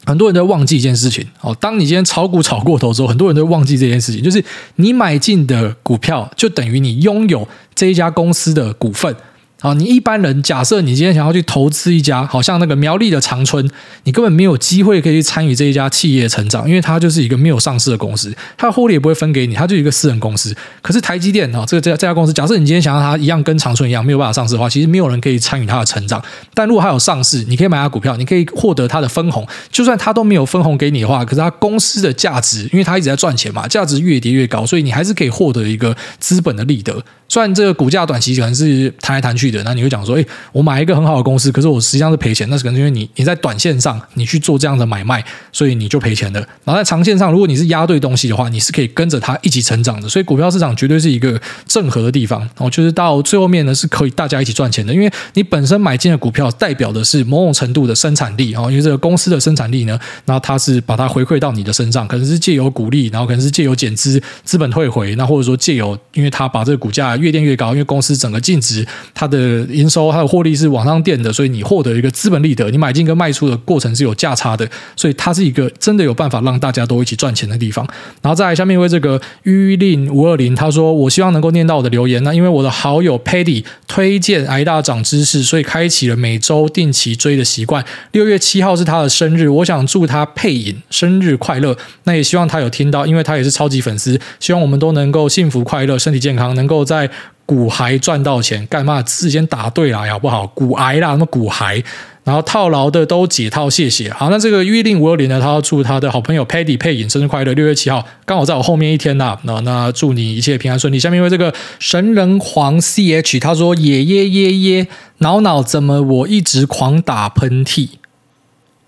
[0.05, 4.43] 很多人都忘记一件事情哦，当你今天炒股炒过头之后，很多人都忘记这件事情，就是
[4.75, 9.15] 你买进的股票就等于你拥有这一家公司的股份。
[9.63, 13.63] 好，你一般人假设你今天想要去投资一家，好像那个苗栗的长春，
[14.05, 20.51] 你根本没有机会可以去参与这一家企业成长，因为它就是一个没有上市的公司，它的获利也不会分给你，它就是一个私人公司。
[20.81, 26.19] 可是台积电啊，这个这这家公司，假设你今天想让它一样跟长春一样没有办法上市的话，其实没有人可以参与它的成长。
[26.55, 29.47] 但如果它有上市，你可以买它股票，你可以获得它的分红。
[29.69, 37.03] 就算它都没有分红给你的话，可是它公司的价值，因为它一直在赚钱嘛，价值越跌越高，所以你还是可以获得一个资本的利得。
[37.29, 46.39] 虽然这个股价短期可能是弹来弹去的，那你会讲说，哎，我买一个很好的公司，可是我实际上是赔钱，那是可能因为你你在短线上你去做这样的买卖，所以你就赔钱的。
[46.63, 50.07] 然后在长线上，如果你是押对东西的话，你是可以跟着它一起成长的。
[50.07, 52.47] 所以股票市场绝对是一个正和的地方。
[52.57, 77.87] 哦，就是到最后面呢，是可以大家一起赚钱的，因为你本身买进的股票代表的是某种程度的生产力啊，因为这个公司的生产力呢，那它是把它回馈到你的身上，可能是借由股利，然后可能是借由减资、资本退回，那或者说借由，因为它把这个股价越垫越高，因为公司整个净值、它的呃营收、它的获利是往上垫的，所以你获得一个资本利得，你买进跟卖出的过程是有价差的，所以它是一个真的有办法让大家都一起赚钱的地方。
[78.21, 87.83] 然后再下面一位这个玉令五二零，他说：“我希望能够念到我的留言，那因为我的好友 Paddy 推荐挨大涨知识，所以开启了每周定期追的习惯。
[88.11, 91.75] 六月七号是他的生日，我想祝他配影生日快乐。
[92.03, 97.09] 那也希望他有听到，因为他也是超级粉丝，希望我们都能够幸福快乐、身体健康，能够在
[97.51, 98.65] 骨骸赚到钱。
[98.67, 100.47] 干嘛事先打对了好不好？
[100.47, 101.83] 骨癌啦，什么股海？
[102.23, 104.09] 然后套牢的都解套，谢谢。
[104.13, 109.37] 好，那这个约定五二零呢，他要祝他的好朋友 Paddy 配影生日快乐，六月七号刚好在我后面一天呐。
[109.43, 110.97] 那那祝你一切平安顺利。
[110.97, 114.87] 下面因为这个神人皇 CH 他说耶耶耶耶，
[115.17, 117.89] 恼恼怎么我一直狂打喷嚏？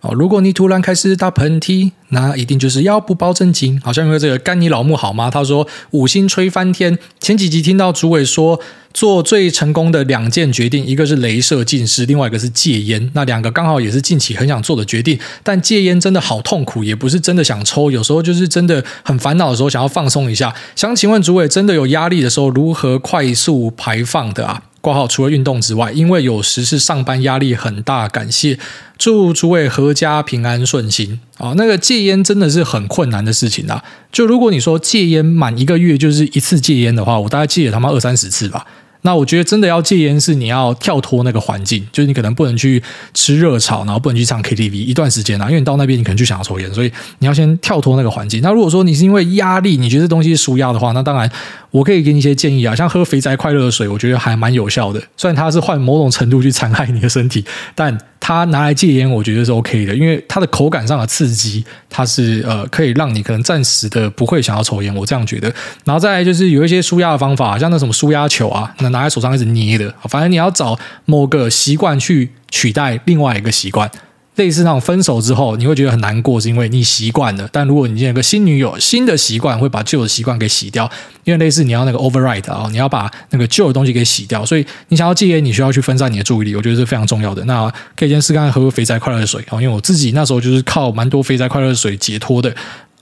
[0.03, 3.79] 哦，如果你突然开始打喷嚏，那一定就是腰部包正经。
[3.79, 5.31] 好像因为这个干你老母好吗？
[5.31, 6.99] 他说五星吹翻天。
[7.21, 8.59] 前几集听到主委说
[8.93, 13.09] 做最成功的两件决定，一个是雷射近视，另外一个是戒烟。
[13.13, 15.17] 那两个刚好也是近期很想做的决定。
[15.41, 20.53] 但戒烟真的好痛苦，也不是真的想抽，有时候就是真的很烦恼的时候想要放松一下。
[20.75, 24.63] 想请问主委，真的有压力的时候如何快速排放的啊？
[24.83, 28.09] 挂号除了运动之外，因为有时是上班压力很大。
[28.09, 28.59] 感谢，
[28.97, 31.53] 祝诸位阖家平安顺心啊！
[31.55, 33.81] 那个戒烟真的是很困难的事情啊！
[34.11, 38.65] 就如果你说戒烟满一个月就是一次戒烟的话，我大概戒了他妈二三十次吧。
[39.03, 42.81] 那我觉得真的要戒烟是你要跳脱那个环境，就是你可能不能去
[43.13, 48.41] 吃热炒，然后不能去唱 KTV 一段时间啊，因为你到那边你可能就想要抽烟，所以你要先跳脱那个环境。
[48.41, 51.29] 那如果说你是因为压力，你觉得这东西是舒压的话，那当然
[51.69, 55.01] 我可以给你一些建议啊，像喝肥宅快乐的水，我觉得还蛮有效的。
[55.17, 57.43] 虽然它是换某种程度去残害你的身体，
[57.75, 65.53] 但它拿来戒烟，我觉得是 OK 的，因为它的口感上的刺激，它是呃可以让你可能暂时的不会想要抽烟，我这样觉得。
[65.83, 73.91] 然后再来就是有一些舒压的方法，像那什么舒压球啊，那拿在手上一直捏的，反正你要找某个习惯去取代另外一个习惯。
[74.35, 77.47] 类似那种分手之后你会觉得很难过，是因为你习惯了。
[77.51, 80.89] 但如果你有个新女友，新的习惯会把旧的习惯给洗掉。
[81.23, 84.43] 因为类似你要那个 override 啊，你要把那个旧的东西给洗掉。
[84.43, 87.45] 所以你想要戒烟，你需要去分散你的注意力，我觉得是非常重要的。
[87.45, 92.51] 那可以先试看喝肥宅快乐水啊，因为我自己那时候就是靠蛮多肥宅快乐水解脱的。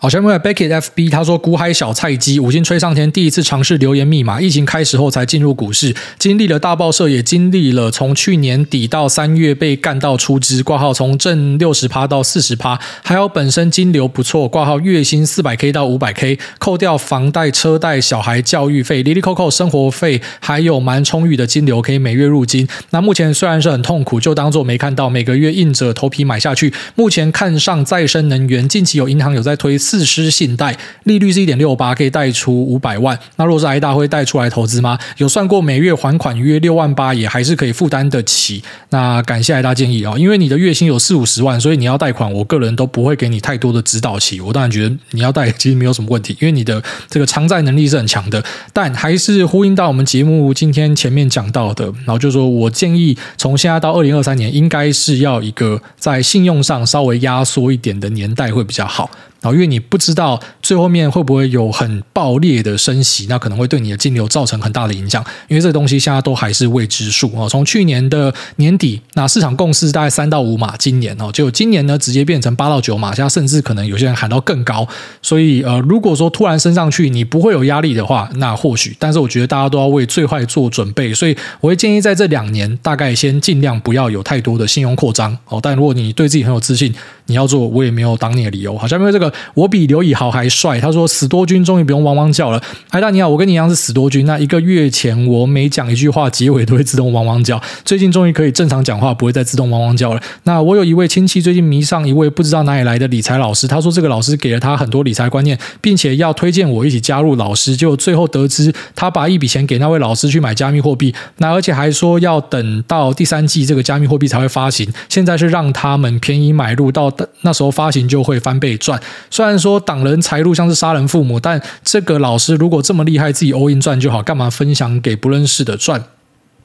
[0.03, 4.41] 好，下面 Beckett FB 他说：“股海小菜鸡，五星吹上天，第一次尝试留言密码。
[4.41, 22.67] 疫情开始后才进入股市，经历了大报社，也经历了从去年底到三月被干到出资挂号，从正六十趴到四十趴，还有本身金流不错，挂号月薪四百 K 到五百 K，扣掉房贷、车贷、小孩教育费、哩哩扣扣生活费，还有蛮充裕的金流可以每月入金。
[22.89, 26.73] 那目前虽然是很痛苦，就当做没看到，每个月硬着头皮买下去。
[26.95, 33.19] 目前看上再生能源，近期有银行有在推。”自失信贷利率是一点六八，可以贷出五百万。
[33.36, 34.97] 那若是癌大会贷出来投资吗？
[35.17, 38.63] 有算过每月还款约六万八，也还是可以负担得起。
[38.91, 44.39] 那感谢癌大建议啊，因为你的月薪有四五十万，所以你要贷款，我个人都不会给你太多的指导期。
[44.39, 48.41] 我当然觉得你要贷其实没有什么问题，因为你的这个偿债能力是很强的。
[48.71, 59.12] 但还是呼应到我们节目今天前面讲到的，然后就说我建议从现在到二零二三年，应该是要一个在信用上稍微压缩一点的年代会比较好。
[59.41, 65.23] 然后，因为你不知道最后面会不会有很爆裂的升息，那可能会对你的金流造成很大的影响。
[65.47, 67.49] 因为这个东西现在都还是未知数啊。
[67.49, 74.88] 从去年的年底，那市场共识大概三到五码，今年哦，就今年呢直接变成八到九码，现在甚至可能有些人喊到更高。
[75.23, 78.95] 所以呃，如果说突然升上去，你不会有压力的话，那或许。
[78.99, 85.60] 但是我觉得大家都要为最坏做准备，所以我会建议在这两年大概先尽量不要有太多的信用扩张哦。
[85.62, 86.93] 但如果你对自己很有自信，
[87.31, 88.77] 你要做，我也没有挡你的理由。
[88.77, 89.31] 好像因为这个。
[89.53, 90.79] 我比刘以豪还帅。
[90.79, 94.25] 他说：“死多君终于不用汪汪叫了。”嗨，大你好，我跟你一样是死多君。
[94.25, 97.61] 那一个月前我每讲一句话，结尾都会自动汪汪叫。
[97.85, 100.21] 最近终于可以正常讲话，不会再自动汪汪叫了。
[100.43, 103.67] 那我有一位亲戚最近迷上一位不知道哪里来的理财老师。
[103.67, 107.75] 他说这个老师给了他很多理财观念，并且要推荐我一起加入老师。
[107.75, 114.87] 结果最后得知他把一笔钱给那位老师去买加密货币，那而且还说要等到第三季这个加密货币才会发行。
[115.09, 117.11] 现在是让他们便宜买入，到
[117.41, 118.99] 那时候发行就会翻倍赚。
[119.29, 126.03] 虽然说挡人财路像是杀人父母，但这个老师如果这么厉害，自己 all in 赚就好，干嘛分享给不认识的赚？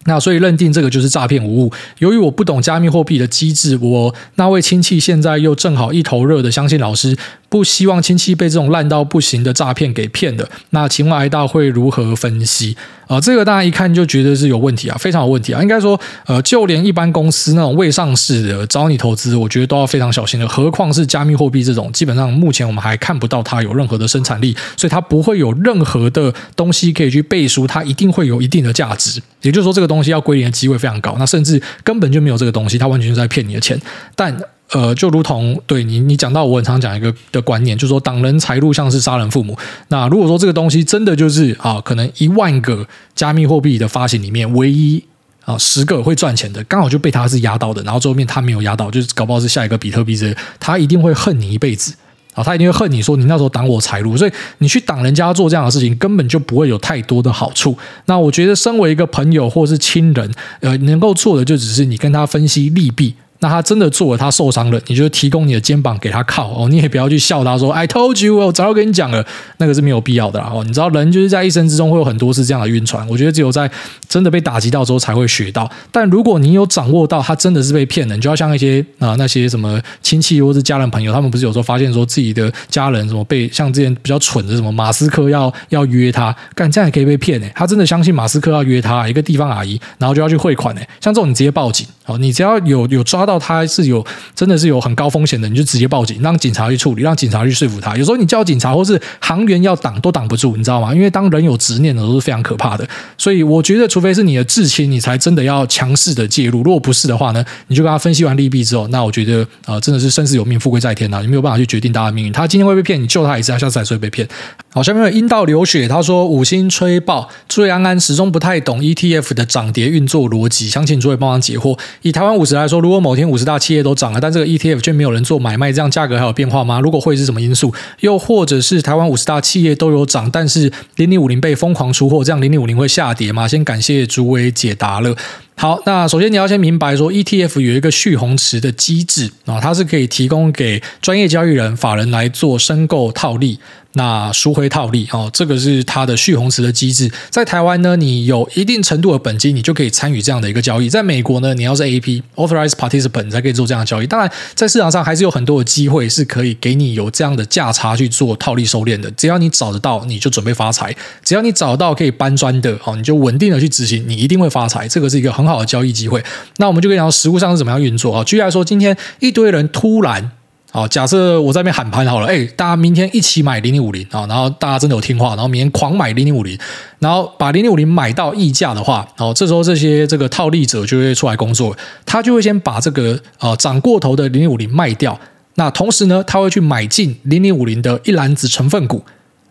[0.06, 1.72] 那所以认定这个就是诈骗无误。
[1.98, 7.16] 由于我不懂加密货币的机制，我那位亲戚现在又正好一头热的相信老师，
[7.48, 10.48] 不希望亲戚被这种烂到不行的诈骗给骗的。
[10.70, 12.76] 那请问挨大会如何分析？
[13.06, 15.62] 啊、这个大家一看就觉得是有问题啊，非常有问题啊。
[15.62, 20.48] 应该说，呃，就连一般公司那种未上市的找你投资，我觉得都要非常小心的。
[20.48, 29.22] 何况是加密货币这种，基本上目前我们还看不到它有任何的生产力，所以它不会有任何的东西可以去背书，它一定会有一定的价值。
[29.42, 31.16] 也就是说，这个东东西要归零的机会非常高。
[31.18, 33.80] 那甚至根本就没有这个东西，他完全是在骗你的钱。
[34.14, 34.36] 但
[34.72, 39.56] 呃，就如同对你，你讲到我很常讲一个的观念，就是说挡人财路像是杀人父母。
[39.88, 45.02] 那如果说这个东西真的就是啊，可能一万个加密货币的发行里面唯一
[45.44, 51.94] 啊十个会赚钱的，刚好就被他是压到的，然后最后面他没有压到，就是搞不好是下一个比特币之类，他一定会恨你一辈子
[52.36, 57.76] 啊，他一定会恨你说你那时候挡我财路，所以你去挡人家做这样的事情，根本就不会有太多的好处。
[58.04, 60.30] 那我觉得，身为一个朋友或是亲人，
[60.60, 63.14] 呃，能够做的就只是你跟他分析利弊。
[63.40, 69.24] 那他真的做了，他受伤了，你就提供你的肩膀给他靠哦，你也不要去笑他说 “I told you”，我早就跟你讲了，
[69.58, 70.64] 那个是没有必要的啦哦。
[70.64, 73.70] 你知道人就是在一生之中会有很多次这样的晕船，我觉得只有在
[74.08, 75.70] 真的被打击到之后才会学到。
[75.92, 87.46] 但如果你有掌握到他真的是被骗的，你就要像一些啊那些什么亲戚或是家人朋友，他们不是有时候发现说自己的家人什么被像之前比较蠢的什么马斯克要要约他，干这样也可以被骗呢？
[87.54, 90.80] 他真的相信马斯克要约他一个地方阿姨，然后就要去汇款呢？
[91.00, 94.04] 像这种你直接报警哦，你只要有有抓到他是有
[94.34, 97.96] 真的是有很高风险的，你就直接报警，让警察去处理，让警察去说服他。
[97.96, 100.94] 有时候你叫警察或是行员要挡都挡不住，你知道吗？
[100.94, 102.88] 因为当人有执念的都是非常可怕的。
[103.18, 106.62] 所以我觉得，除非是你的至亲，你才真的要强势的介入。
[106.62, 112.32] 如果不是的话呢，你就跟他分析完利弊之后，那我觉得、呃，真的是生死有命，富贵在天呐，你没有办法去决定他的命运。
[112.32, 114.28] 他今天会被骗，你救他一次，他下次还是会被骗。
[114.70, 121.78] 好，下面有阴道流血，他说五星吹爆，朱瑞安安始终不太懂 ETF 的涨跌运作逻辑，想请诸位帮忙解惑。
[122.02, 126.78] 以台湾五十来说，如果某天五十大企业都涨了，但这个 ETF 却没有人做买卖，这样价格还有变化吗？
[126.80, 127.74] 如果会是什么因素？
[128.00, 133.48] 又或者是台湾五十大企业都有涨，但是零零五零被疯狂出货，这样零零五零会下跌吗？
[133.48, 135.16] 先感谢诸位解答了。
[135.58, 143.58] 好，那首先你要先明白说，ETF 有一个蓄洪池的机制啊，它是可以提供给专业交易人、法人来做申购套利。
[143.96, 147.10] 那赎回套利哦，这个是它的蓄洪池的机制。
[147.30, 150.88] 在台湾呢，你有一定程度的本金，你就可以参与这样的一个交易。
[150.90, 154.06] 在美国呢，你要是 AP Authorized Participant 才可以做这样的交易。
[154.06, 159.10] 当然，在市场上还是有很多的机会是可以给你有这样的价差去做套利收敛的。
[159.12, 160.92] 只要你找得到，你就准备发财；
[161.24, 164.86] 只要你找到可以搬砖的哦，你就稳定的去执行，你一定会发财。
[164.86, 166.22] 这个是一个很好的交易机会。
[166.58, 168.22] 那我们就可以讲实物上是怎么样运作啊？
[168.24, 170.32] 举例来说，今天一堆人突然。
[170.76, 176.58] 好，假设我在那边喊盘好了，哎，大家明天一起买零零五零啊，然后大家真的有听话，然后明天狂买零零五零，
[176.98, 181.74] 然后把零零五零买到溢价的话，哦，这时候这些这个套利者就会出来工作，
[182.04, 185.18] 他就会先把这个呃涨过头的零零五零卖掉，
[185.54, 189.02] 那同时呢，他会去买进零零五零的一篮子成分股，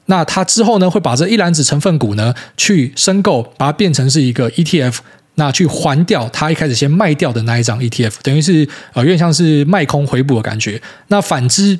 [0.05, 4.97] 那他之后呢，会把这一篮子成分股呢去申购，把它变成是一个 ETF。
[5.35, 10.81] 那去还掉他一开始先卖掉的那一张 ETF，等于是呃有点像是卖空回补的感觉。
[11.09, 11.79] 那反之，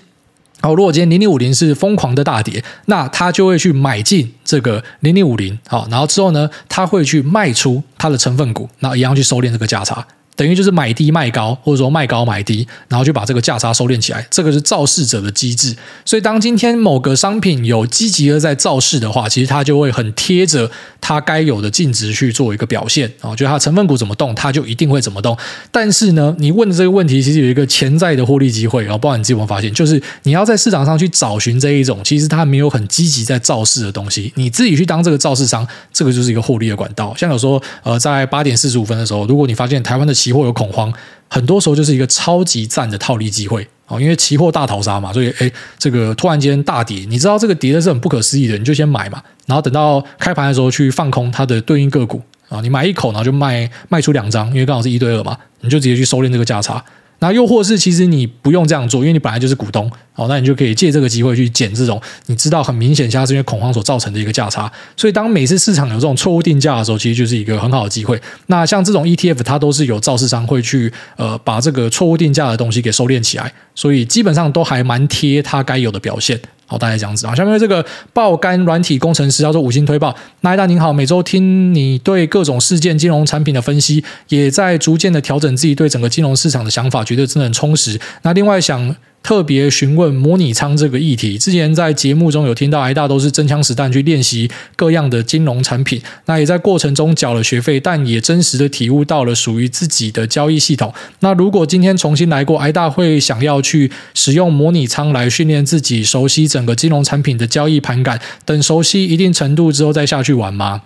[0.61, 10.05] 哦，如果今天零零五零是疯狂的大跌，那他就会去买进这个零零五零，好，然后之后呢，他会去卖出他的成分股，那一样去收敛这个价差。
[10.35, 15.75] 等于就是买低卖高，或者说卖高买低，然后就把这个价差收敛起来，这个是造势者的机制。
[16.03, 20.69] 所以，当今天某个商品有积极的在造势的话，其实它就会很贴着
[20.99, 25.37] 它该有的净值去做一个表现啊，就它成分股怎么动，它就一定会怎么动。
[25.71, 37.13] 但是呢，你问的这个问题其实有一个潜在的获利机会然后，不知道你自己有没有发现，就是你要在市场上去找寻这一种其实它没有很积极在造势的东西，你自己去当这个造势商，这个就是一个获利的管道。
[37.15, 40.91] 像有时候呃，在八点四十五分的时候，如果你发现台湾的期货有恐慌，
[41.29, 44.01] 很多时候就是一个超级赞的套利机会啊！
[44.01, 52.19] 因为期货大逃杀嘛，所以哎，这个突然间大跌，你知道这个跌的是很不可思议的，你就先买嘛，然后等到开盘的时候去放空它的对应个股
[52.49, 56.83] 啊，你买一口，然后就卖卖出两张，因为刚好是一对二嘛，你就直接去收敛这个价差。
[57.19, 64.71] 那又或是其实你不用这样做，因为你本来就是股东，哦，那你就可以借这个机会去减这种你知道很明显，现在是因为恐慌所造成的一个价差。
[64.97, 68.21] 所以当每次市场有这种错误定价的时候，其实就是一个很好的机会。
[68.47, 76.39] 那像这种 ETF，它都是有造市商会去呃把这个错误定价的东西给收敛起来，所以基本上都还蛮贴它该有的表现。
[76.67, 77.35] 好，大概这样子啊。
[77.35, 87.99] 下面这个爆肝软体工程师叫做五星推报，那大您好，每周听你对各种事件、金融产品的分析，也在逐渐的调整自己对整个金融市场的想法，觉得真的很充实。
[88.23, 88.95] 那另外想
[89.25, 91.35] 特别询问模拟仓这个议题。
[91.35, 100.93] 之前在节目中有听到，挨大都是真枪实弹去练习各样的金融产品，那也在过程中缴了学费，但也真实的体悟到了属于自己的交易系统。
[101.21, 110.83] 那如果今天重新来过，挨大会想要去使用模拟仓来训练自己，熟悉整个金融产品的交易盘感，等熟悉一定程度之后再下去玩吗？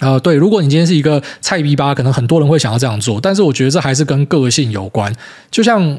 [0.00, 5.10] 呃，对，如果你今天是一个菜逼吧，可能很多人会想要这样做，但是我觉得这还是跟个性有关。
[5.50, 5.98] 就像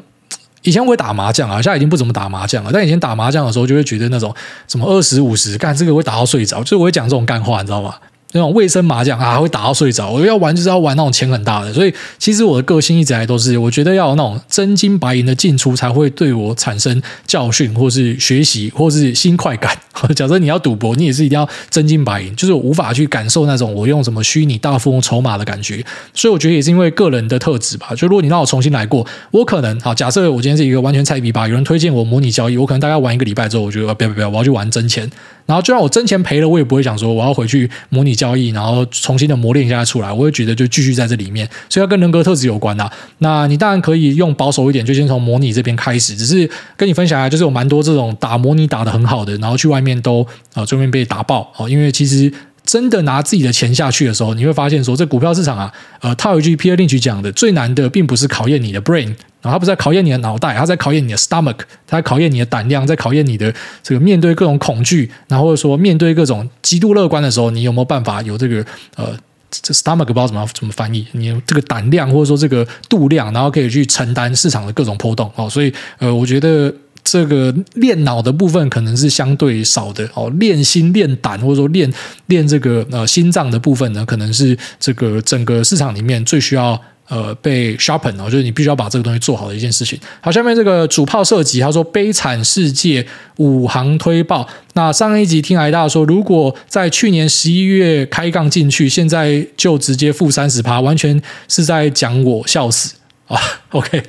[0.63, 2.71] 以前我会打麻将啊，现在已经不怎么打麻将了。
[2.73, 4.33] 但以前打麻将的时候，就会觉得那种
[4.67, 7.95] 什么二十五十，干这个会打到睡着，就是我会讲这种干话，你知道吗？
[8.33, 10.09] 那种卫生麻将啊，会打到睡着。
[10.09, 19.77] 我要玩就是要玩那种钱很大的，所以其实我的个性一直来都是，我觉得要有那种真金白银的进出，才会对我产生教训，或是学习，或是新快感。
[20.15, 25.85] 假设你要赌博，你也是一定要真金白银，就是我无法去感受那种我用什么虚拟大富翁筹码的感觉。
[26.13, 27.93] 所以我觉得也是因为个人的特质吧。
[27.95, 35.09] 就如果你让我重新来过，我可能好，假设我今天是一个完全菜逼吧，有人推荐我模拟交易，我可能大概玩一个礼拜之后，我觉得不要不要，我要去玩真钱。
[35.51, 40.09] 然后就算我真钱赔了，我也不会想说我要回去模拟交易，然后重新的磨练一下出来。
[40.09, 42.89] 我会觉得就继续在这里面，所以要跟人格特质有关呐。
[43.17, 46.15] 那你当然可以用保守一点，就先从模拟这边开始。
[46.15, 51.69] 只是跟你分享一下，就是有蛮多这种打模拟打得很好的，然后去外面都啊，最后面被打爆哦。
[51.69, 52.31] 因为其实
[52.63, 59.13] 真的拿自己的钱下去的时候，你会发现说，这股票市场啊，呃，套一句 Peter Lynch 讲的，最难的并不是考验你的 brain。
[59.41, 61.57] 然后他不是在考验你的脑袋，他在考验你的 stomach，
[61.87, 63.51] 他在考验你的胆量，在考验你的
[63.81, 68.63] 这个面对各种恐惧，然后或者说面对各种极度乐观的时候，你有没有办法有这个
[68.95, 69.17] 呃，
[69.49, 75.49] 这 stomach 不知道怎么怎么翻译，你这个胆量或者说这个度量，然后可以去承担市场的各种波动哦。
[75.49, 76.71] 所以呃，我觉得
[77.03, 81.91] 这个练脑的部分可能是相对少的哦，练心练胆或者说练
[82.27, 86.81] 练这个呃心脏的部分呢，可能是这个整个市场里面最需要。
[87.07, 89.99] 呃，被 sharpen 哦，就是你必须要把这个东西做好的一件事情。
[90.21, 94.47] 好，下面这个主炮射击，他说悲惨世界五行推爆。
[94.75, 102.93] 那上一集听癌大说，如果在去年十一月开杠进去，现在就直接负三十趴，完全是在讲我笑死
[103.27, 103.37] 啊。
[103.71, 104.01] OK。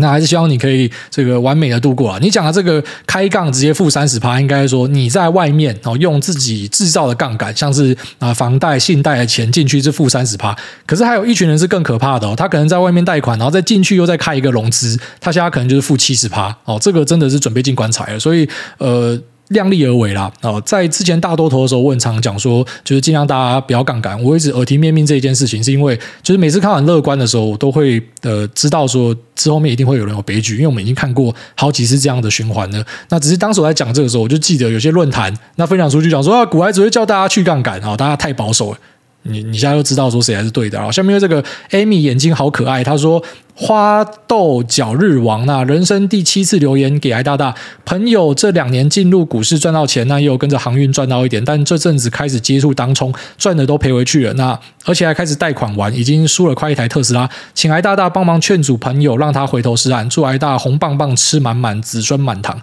[0.00, 2.18] 那还是希望你可以这个完美的度过啊！
[2.20, 10.56] 你讲的这个开杠直接负三十趴，应该说你在外面哦用自己制造的杠杆，像是啊房贷、信贷的钱进去是负三十趴。
[10.86, 16.78] 可是还有一群人是更可怕的哦，他可能在外面贷款，然后再进去又再开一个融资，他现在可能就是负七十趴哦。
[16.80, 18.48] 这个真的是准备进棺材了，所以
[18.78, 19.20] 呃。
[19.50, 24.22] 量力而为啦，哦，在之前大多头的时候，我常讲说，就是尽量大家不要杠杆。
[24.22, 32.84] 我一直耳提面命这一件事情，是因为就是每次看完乐观的时候，我都会呃知道说之后面一定会有人有悲剧，因为我们已经看过好几次这样的循环了。
[33.08, 38.78] 那只是当时我在讲这个时候，我就记得有些论坛那分享出去讲说啊，股海只会叫大家去杠杆啊，大家太保守了。
[39.22, 40.90] 你你现在就知道说谁还是对的啊。
[40.90, 43.22] 下面这个 Amy 眼睛好可爱，他说。
[43.62, 47.54] 花豆角日王，那人生第七次留言给癌大大
[47.84, 54.32] 朋友，这两年进入股市赚到钱，那也有跟着航运赚到一点，但这阵子开始接触当冲，赚的都赔回去了。
[54.32, 62.58] 那而且还开始贷款玩，已经输了快一台特斯拉，请癌大大帮忙劝阻朋友，让他回头是岸，祝癌大红棒棒吃满满，子孙满堂。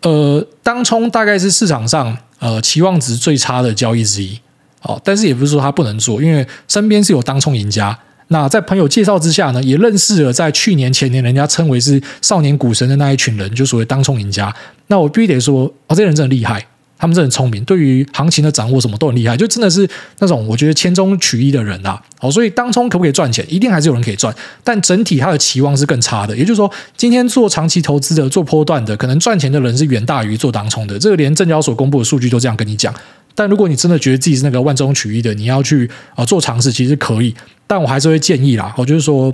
[0.00, 4.40] 呃，当冲大概是市场上呃期望值最差的交易之一，
[4.82, 7.98] 哦，但是也不是说他不能做，因为身边是有当冲赢家。
[8.28, 14.54] 那在朋友介绍之下呢，也认识了在去年前年人家称为是少年股神的那一群人，就所谓当冲赢家。
[14.88, 16.62] 那我必须得说，哦，这人真的厉害，
[16.98, 21.98] 他们真的很聪明，对于行情的掌握什么都很厉害，就真的是那种我觉得千中取一的人啊。
[22.20, 26.36] 哦，所以当冲可不可以赚钱，一定还是有人可以赚，但整体他的期望是更差的。
[26.36, 30.98] 也就是说，今天做长期投资的、做波段的，可能赚钱的人是远大于做当冲的。
[30.98, 32.94] 这个连证交所公布的数据都这样跟你讲。
[33.38, 37.32] 但如果你真的觉得自己是那个万中取一的，你要去啊做尝试，其实可以。
[37.68, 39.32] 但我还是会建议啦，我就是说，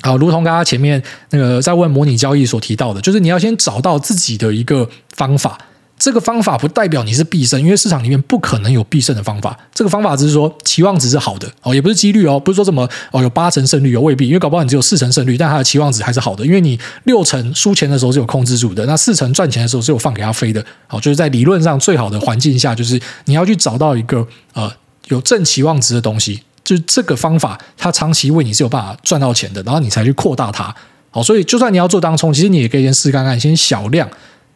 [0.00, 5.56] 啊，如同刚刚前面那个在问模拟交易所提到的，就是你要先找到自己的一个方法。
[5.98, 9.58] 这个方法不代表你是必胜，因为市场里面不可能有必胜的方法。
[9.72, 20.62] 这个方法只是说期望值是好的哦，也不是几率哦，不是说什么哦有八成胜率，有未必，因为搞不好你只有四成胜率，但它的期望值还是好的，因为你六成输钱的时候是有控制住的，那四成赚钱的时候是有放给它飞的。
[20.86, 24.70] 好，就是在理论上最好的环境下，就是你要去找到一个呃
[25.08, 30.74] 有正期望值的东西，就是这个方法它长期为你是有办法赚到钱的，然后你才去扩大它。
[31.10, 34.06] 好，所以就算你要做当冲，其实你也可以先试看看，先小量。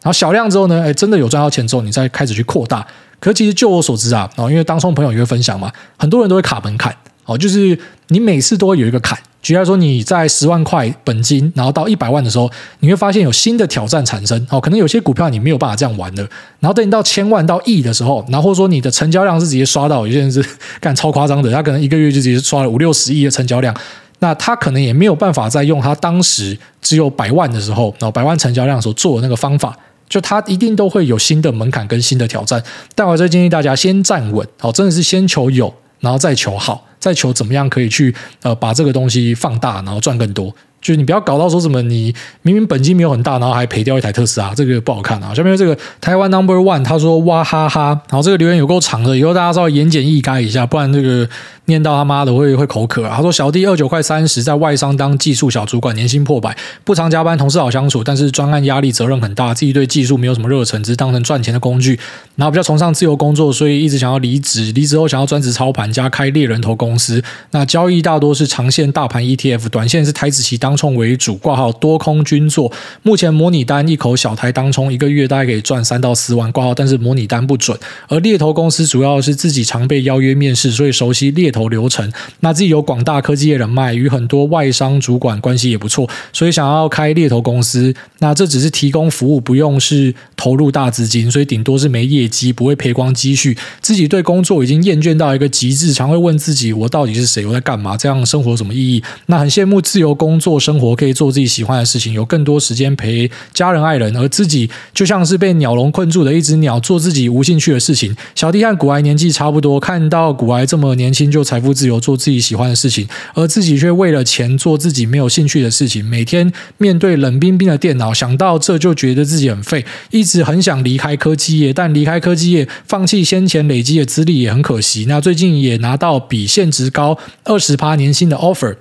[0.01, 2.85] 然后小量之后呢，哎，真的有赚到钱之后，你再开始去扩大。
[3.19, 6.95] 可是其实就我所知啊，哦，因为当冲朋友也会分享嘛，很多人都会卡门槛，
[7.25, 7.77] 哦，就是
[8.07, 9.17] 你每次都会有一个坎。
[9.43, 12.49] 举例来说，你在十万块本金，然后到一百万的时候，
[12.79, 14.47] 你会发现有新的挑战产生。
[14.51, 16.21] 哦，可能有些股票你没有办法这样玩的。
[16.59, 20.43] 然后等你到千万到亿的时候，然后或者说你的成交量是直接刷到，有些人是
[20.79, 23.75] 干超夸张的，他可能一个月就直接刷了五六十亿的成交量。
[24.19, 29.75] 那他可能也没有办法再用他当时只有百万的时候，然后百万成交量所做的那个方法，
[30.11, 32.61] 就他一定都会有新的门槛跟新的挑战。
[32.93, 40.53] 但我还是建议大家先站稳，好，真的是先求有，然后再求好，再求怎么样可以去呃把这个东西放大，然后赚更多。
[40.81, 45.31] 就是你不要搞到说什么，你明明本金没有很大，然后还赔掉一台特斯拉，这个不好看啊。
[45.31, 51.29] 下面这个台湾 Number One 他说哇哈哈，然后这个留言有够长的，以后大家稍微言简意赅一下，不然这个
[51.65, 53.15] 念到他妈的会会口渴啊。
[53.15, 61.99] 他说小弟二九快三十，在外商当技术小主管，年薪破百，不常加班，同事好相处，但是专案压力责任很大，自己对技术没有什么热忱，只是当成赚钱的工具，
[62.35, 67.23] 然后比较崇尚自由工作，所以一直想要离职，离职后想要专职操盘加开猎人头公司。
[67.51, 71.35] 那交易大多是长线大盘 ETF，短线是台子期当冲为主。
[71.41, 77.77] 挂号多空均做，目前模拟单一口小台当冲一个月大概可以赚三到四万挂号，但是模拟单不准。
[78.07, 82.11] 而猎头公司主要是自己常被邀约面试，所以熟悉猎头流程。
[82.39, 87.93] 那自己有广大科技业人脉，与很多外商主管关系也不错，所以想要开猎头公司。
[88.19, 93.57] 那这只是提供服务，不用是投入大资金，所以顶多是没业绩，不会赔光积蓄。
[93.81, 97.45] 自己对工作已经厌倦到一个极致，常会问自己：我到底是谁？
[97.45, 97.97] 我在干嘛？
[97.97, 99.03] 这样生活有什么意义？
[99.25, 108.15] 那很羡慕自由工作生活，可以做自己喜欢的事情，有更多时间陪家人爱人，而自己就像是被鸟笼困住的一只鸟，做自己无兴趣的事情。
[108.35, 118.13] 小弟和股癌年纪差不多，看到古癌这么年轻就财富自由，做自己喜欢的事情，而自己却为了钱做自己没有兴趣的事情，每天面对冷冰冰的电脑。
[118.13, 125.05] 想到这就觉得自己很废，一直很想离开科技业，但离开科技业，放弃先前累积的资历也很可惜。
[125.07, 128.75] 那最近也拿到比现值高二十趴年薪的 offer。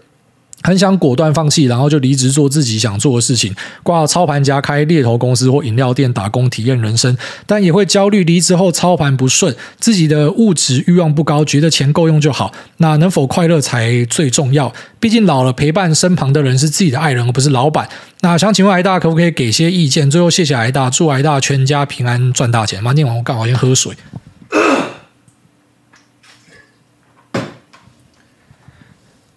[0.62, 12.52] 很想果断放弃，然后就离职做自己想做的事情，挂操盘家开猎头公司或饮料店打工体验人生，但也会焦虑离职后操盘不顺，自己的物质欲望不高，觉得钱够用就好。
[12.76, 14.72] 那能否快乐才最重要？
[14.98, 17.88] 毕竟老了，陪伴身旁的人是自己的爱人，而不是老板。
[18.20, 20.11] 那想请问癌大可不可以给些意见？
[20.11, 22.82] 最后谢谢癌大，祝癌大全家平安赚大钱。
[22.82, 23.94] 妈，念完我刚好先喝水。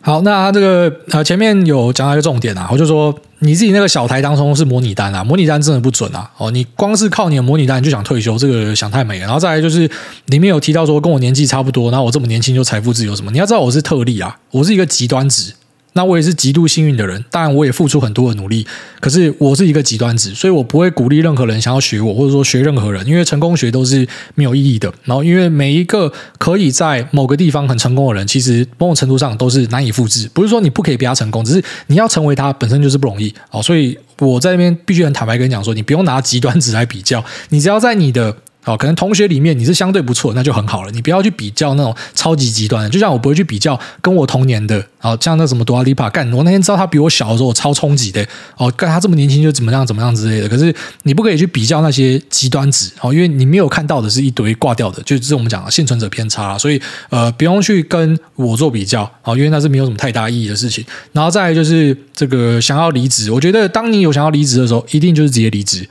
[0.05, 6.29] 好，那他这个呃前面有讲到一个重点啊，我就说你自己那个小台当中是模拟单啊，模拟单真的不准啊。
[6.37, 9.25] 哦，你光是靠你的模拟单你就想退休，这个想太美了。
[9.25, 9.89] 然后再来就是
[10.25, 13.31] 里面有提到说跟我年纪差不多，然后我这么年轻就财富自由什么？
[13.31, 15.53] 你要知道我是特例啊，我是一个极端值。
[15.93, 18.65] 那我也是极度幸运的人，当然我也付出很多的努力，
[18.99, 24.91] 可是我是一个极端值，所以我不会鼓励任何人想要学我，或者说学任何人，因为成功学都是没有意义的。
[25.05, 30.29] 然后，因为每一个可以在某个地方很成功的人，其实某种程度上都是难以复制。
[30.33, 33.33] 不是说你不可以比他成功，只是你要成为他本身就是不容易。
[33.49, 38.35] 好，所以我在那边必须很坦白跟你讲说，你不用拿极端值来比较，你只要在你的。
[38.65, 40.91] 哦，可能同学里面你是相对不错，那就很好了。
[40.91, 48.25] 你不要去比较那种超级极端的，就像我不会去比较跟我同年的，哦，像那什么多阿里帕干，我那天知道他比我小的时候，我超冲击的。
[48.57, 50.47] 哦，干他这么年轻就怎么样怎么样之类的。
[50.47, 56.57] 可是你不可以去比较那些极端值，哦，因为你没有看到的是一堆挂掉的，就是我们讲的幸存者偏差。
[56.57, 60.85] 所以呃，不用去跟我做比较，哦，因为那是没有什么太大意义的事情。
[61.11, 65.87] 然后再就是这个想要离职，我觉得当你有想要离职的时候，一定就是直接离职。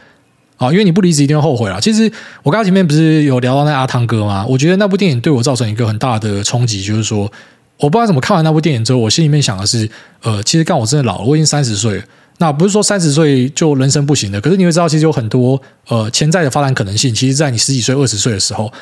[0.63, 1.81] 啊，因为你不离职一定会后悔了。
[1.81, 2.11] 其实
[2.43, 4.47] 我刚才前面不是有聊到那阿汤哥吗？
[4.49, 7.31] 我觉得那部电影对我造成一个很大的冲击，就是说，
[7.79, 9.89] 我不知道怎么看完那部电影之后，我心里面想的是，
[10.23, 12.05] 呃，其实干我真的老了，我已经三十岁了。
[12.39, 17.15] 那不是说三十岁就人生不行的，可是你会知道，其实有很多呃潜在的发展可能性。
[17.15, 18.73] 其实，在你十几岁、二十岁的时候。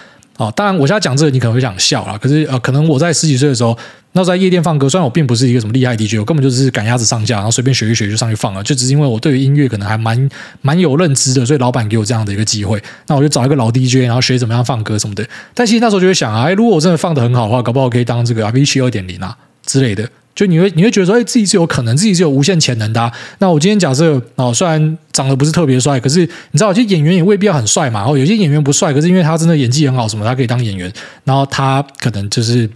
[0.41, 2.17] 啊，当然，我现在讲这个，你可能会想笑啦。
[2.17, 3.77] 可是，呃，可能我在十几岁的时候，
[4.13, 8.63] 那在夜店放歌，虽然我并不是一个什么厉害 DJ，我根本就是赶鸭子上架，然后随便学一学就上去放了。
[8.63, 10.31] 就只是因为我对于音乐可能还蛮
[10.63, 12.83] 蛮有认知的，所以老板给我这样的一个机会。
[13.07, 15.23] 那我就找一个老 DJ，然后学怎么样放歌什么的。
[15.53, 19.37] 但其实那时候就会想啊，哎，如果我真的放的很好的话，搞不好可以当这个 RBC 二点零啊
[19.67, 20.09] 之类的。
[20.41, 23.13] 就你会你会觉得说，哎，自己是有可能，自己是有无限潜能的。
[23.41, 28.01] 那我今天假设哦，虽然长得不是特别帅，可是你知道，其实演员也未必要很帅嘛。
[28.01, 30.91] 然后有些演员不帅，可是因为他真的演技很好，什么他可以当演员。
[31.25, 32.67] 然后他可能就是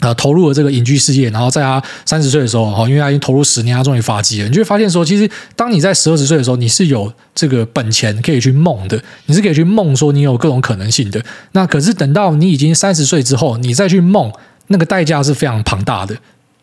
[0.00, 1.30] 呃投入了这个影剧事业。
[1.30, 4.48] 然后在他三十岁的时候，哈，因为他已经投入十年，他终于发迹了。
[4.48, 11.24] 你就会发现说，其实当你在十二十岁的时候，你是有这个本钱可以去梦的，你是可以去梦说你有各种可能性的。
[11.52, 14.30] 那可是等到你已经三十岁之后，你再去梦，
[14.66, 16.14] 那个代价是非常庞大的。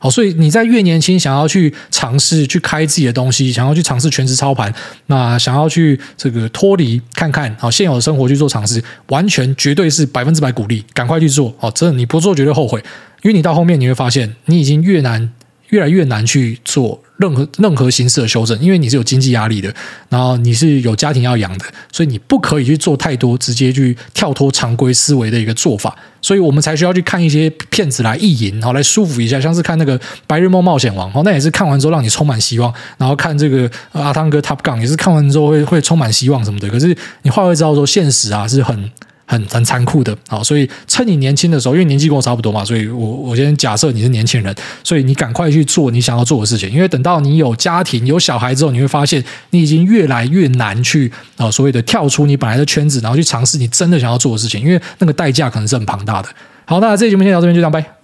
[0.04, 4.70] 好，所以你在越年轻，想要去尝试去开自己的东西，想要去尝试全职操盘，
[5.06, 11.72] 那想要去这个脱离看看好现有的生活去做尝试，完全绝对是百分之百鼓励，赶快去做哦！
[11.72, 12.84] 真的，你不做绝对后悔，
[13.22, 15.32] 因为你到后面你会发现，你已经越难，
[15.70, 19.74] 越来越难去做任何任何形式的修正，因为你是有经济压力的，
[20.09, 29.97] 然后你是有家庭要养的，所以你不可以去做太多直接去跳脱常规思维的一个做法，所以我们才需要去看一些片子来意淫，然后来舒服一下，像是看那个
[30.28, 38.91] 《白日梦冒险王》，哦那也是看完之后让你充满希望，然后看这个阿汤哥 Top Gun 也是看完之后会会充满希望什么的，可是你话会知道说现实啊是很。
[39.34, 56.29] 很很残酷的，好，所以趁你年轻的时候，因为年纪跟我差不多嘛，所以我我先假设你是年轻人，所以你赶快去做你想要做的事情，因为等到你有家庭有小孩之后，你会发现你已经越来越难去啊所谓的跳出你本来的圈子，然后去尝试你真的想要做的事情，因为那个代价可能是很庞大的。
[56.65, 58.03] 好，那这期节目先聊到这边，就这样，拜。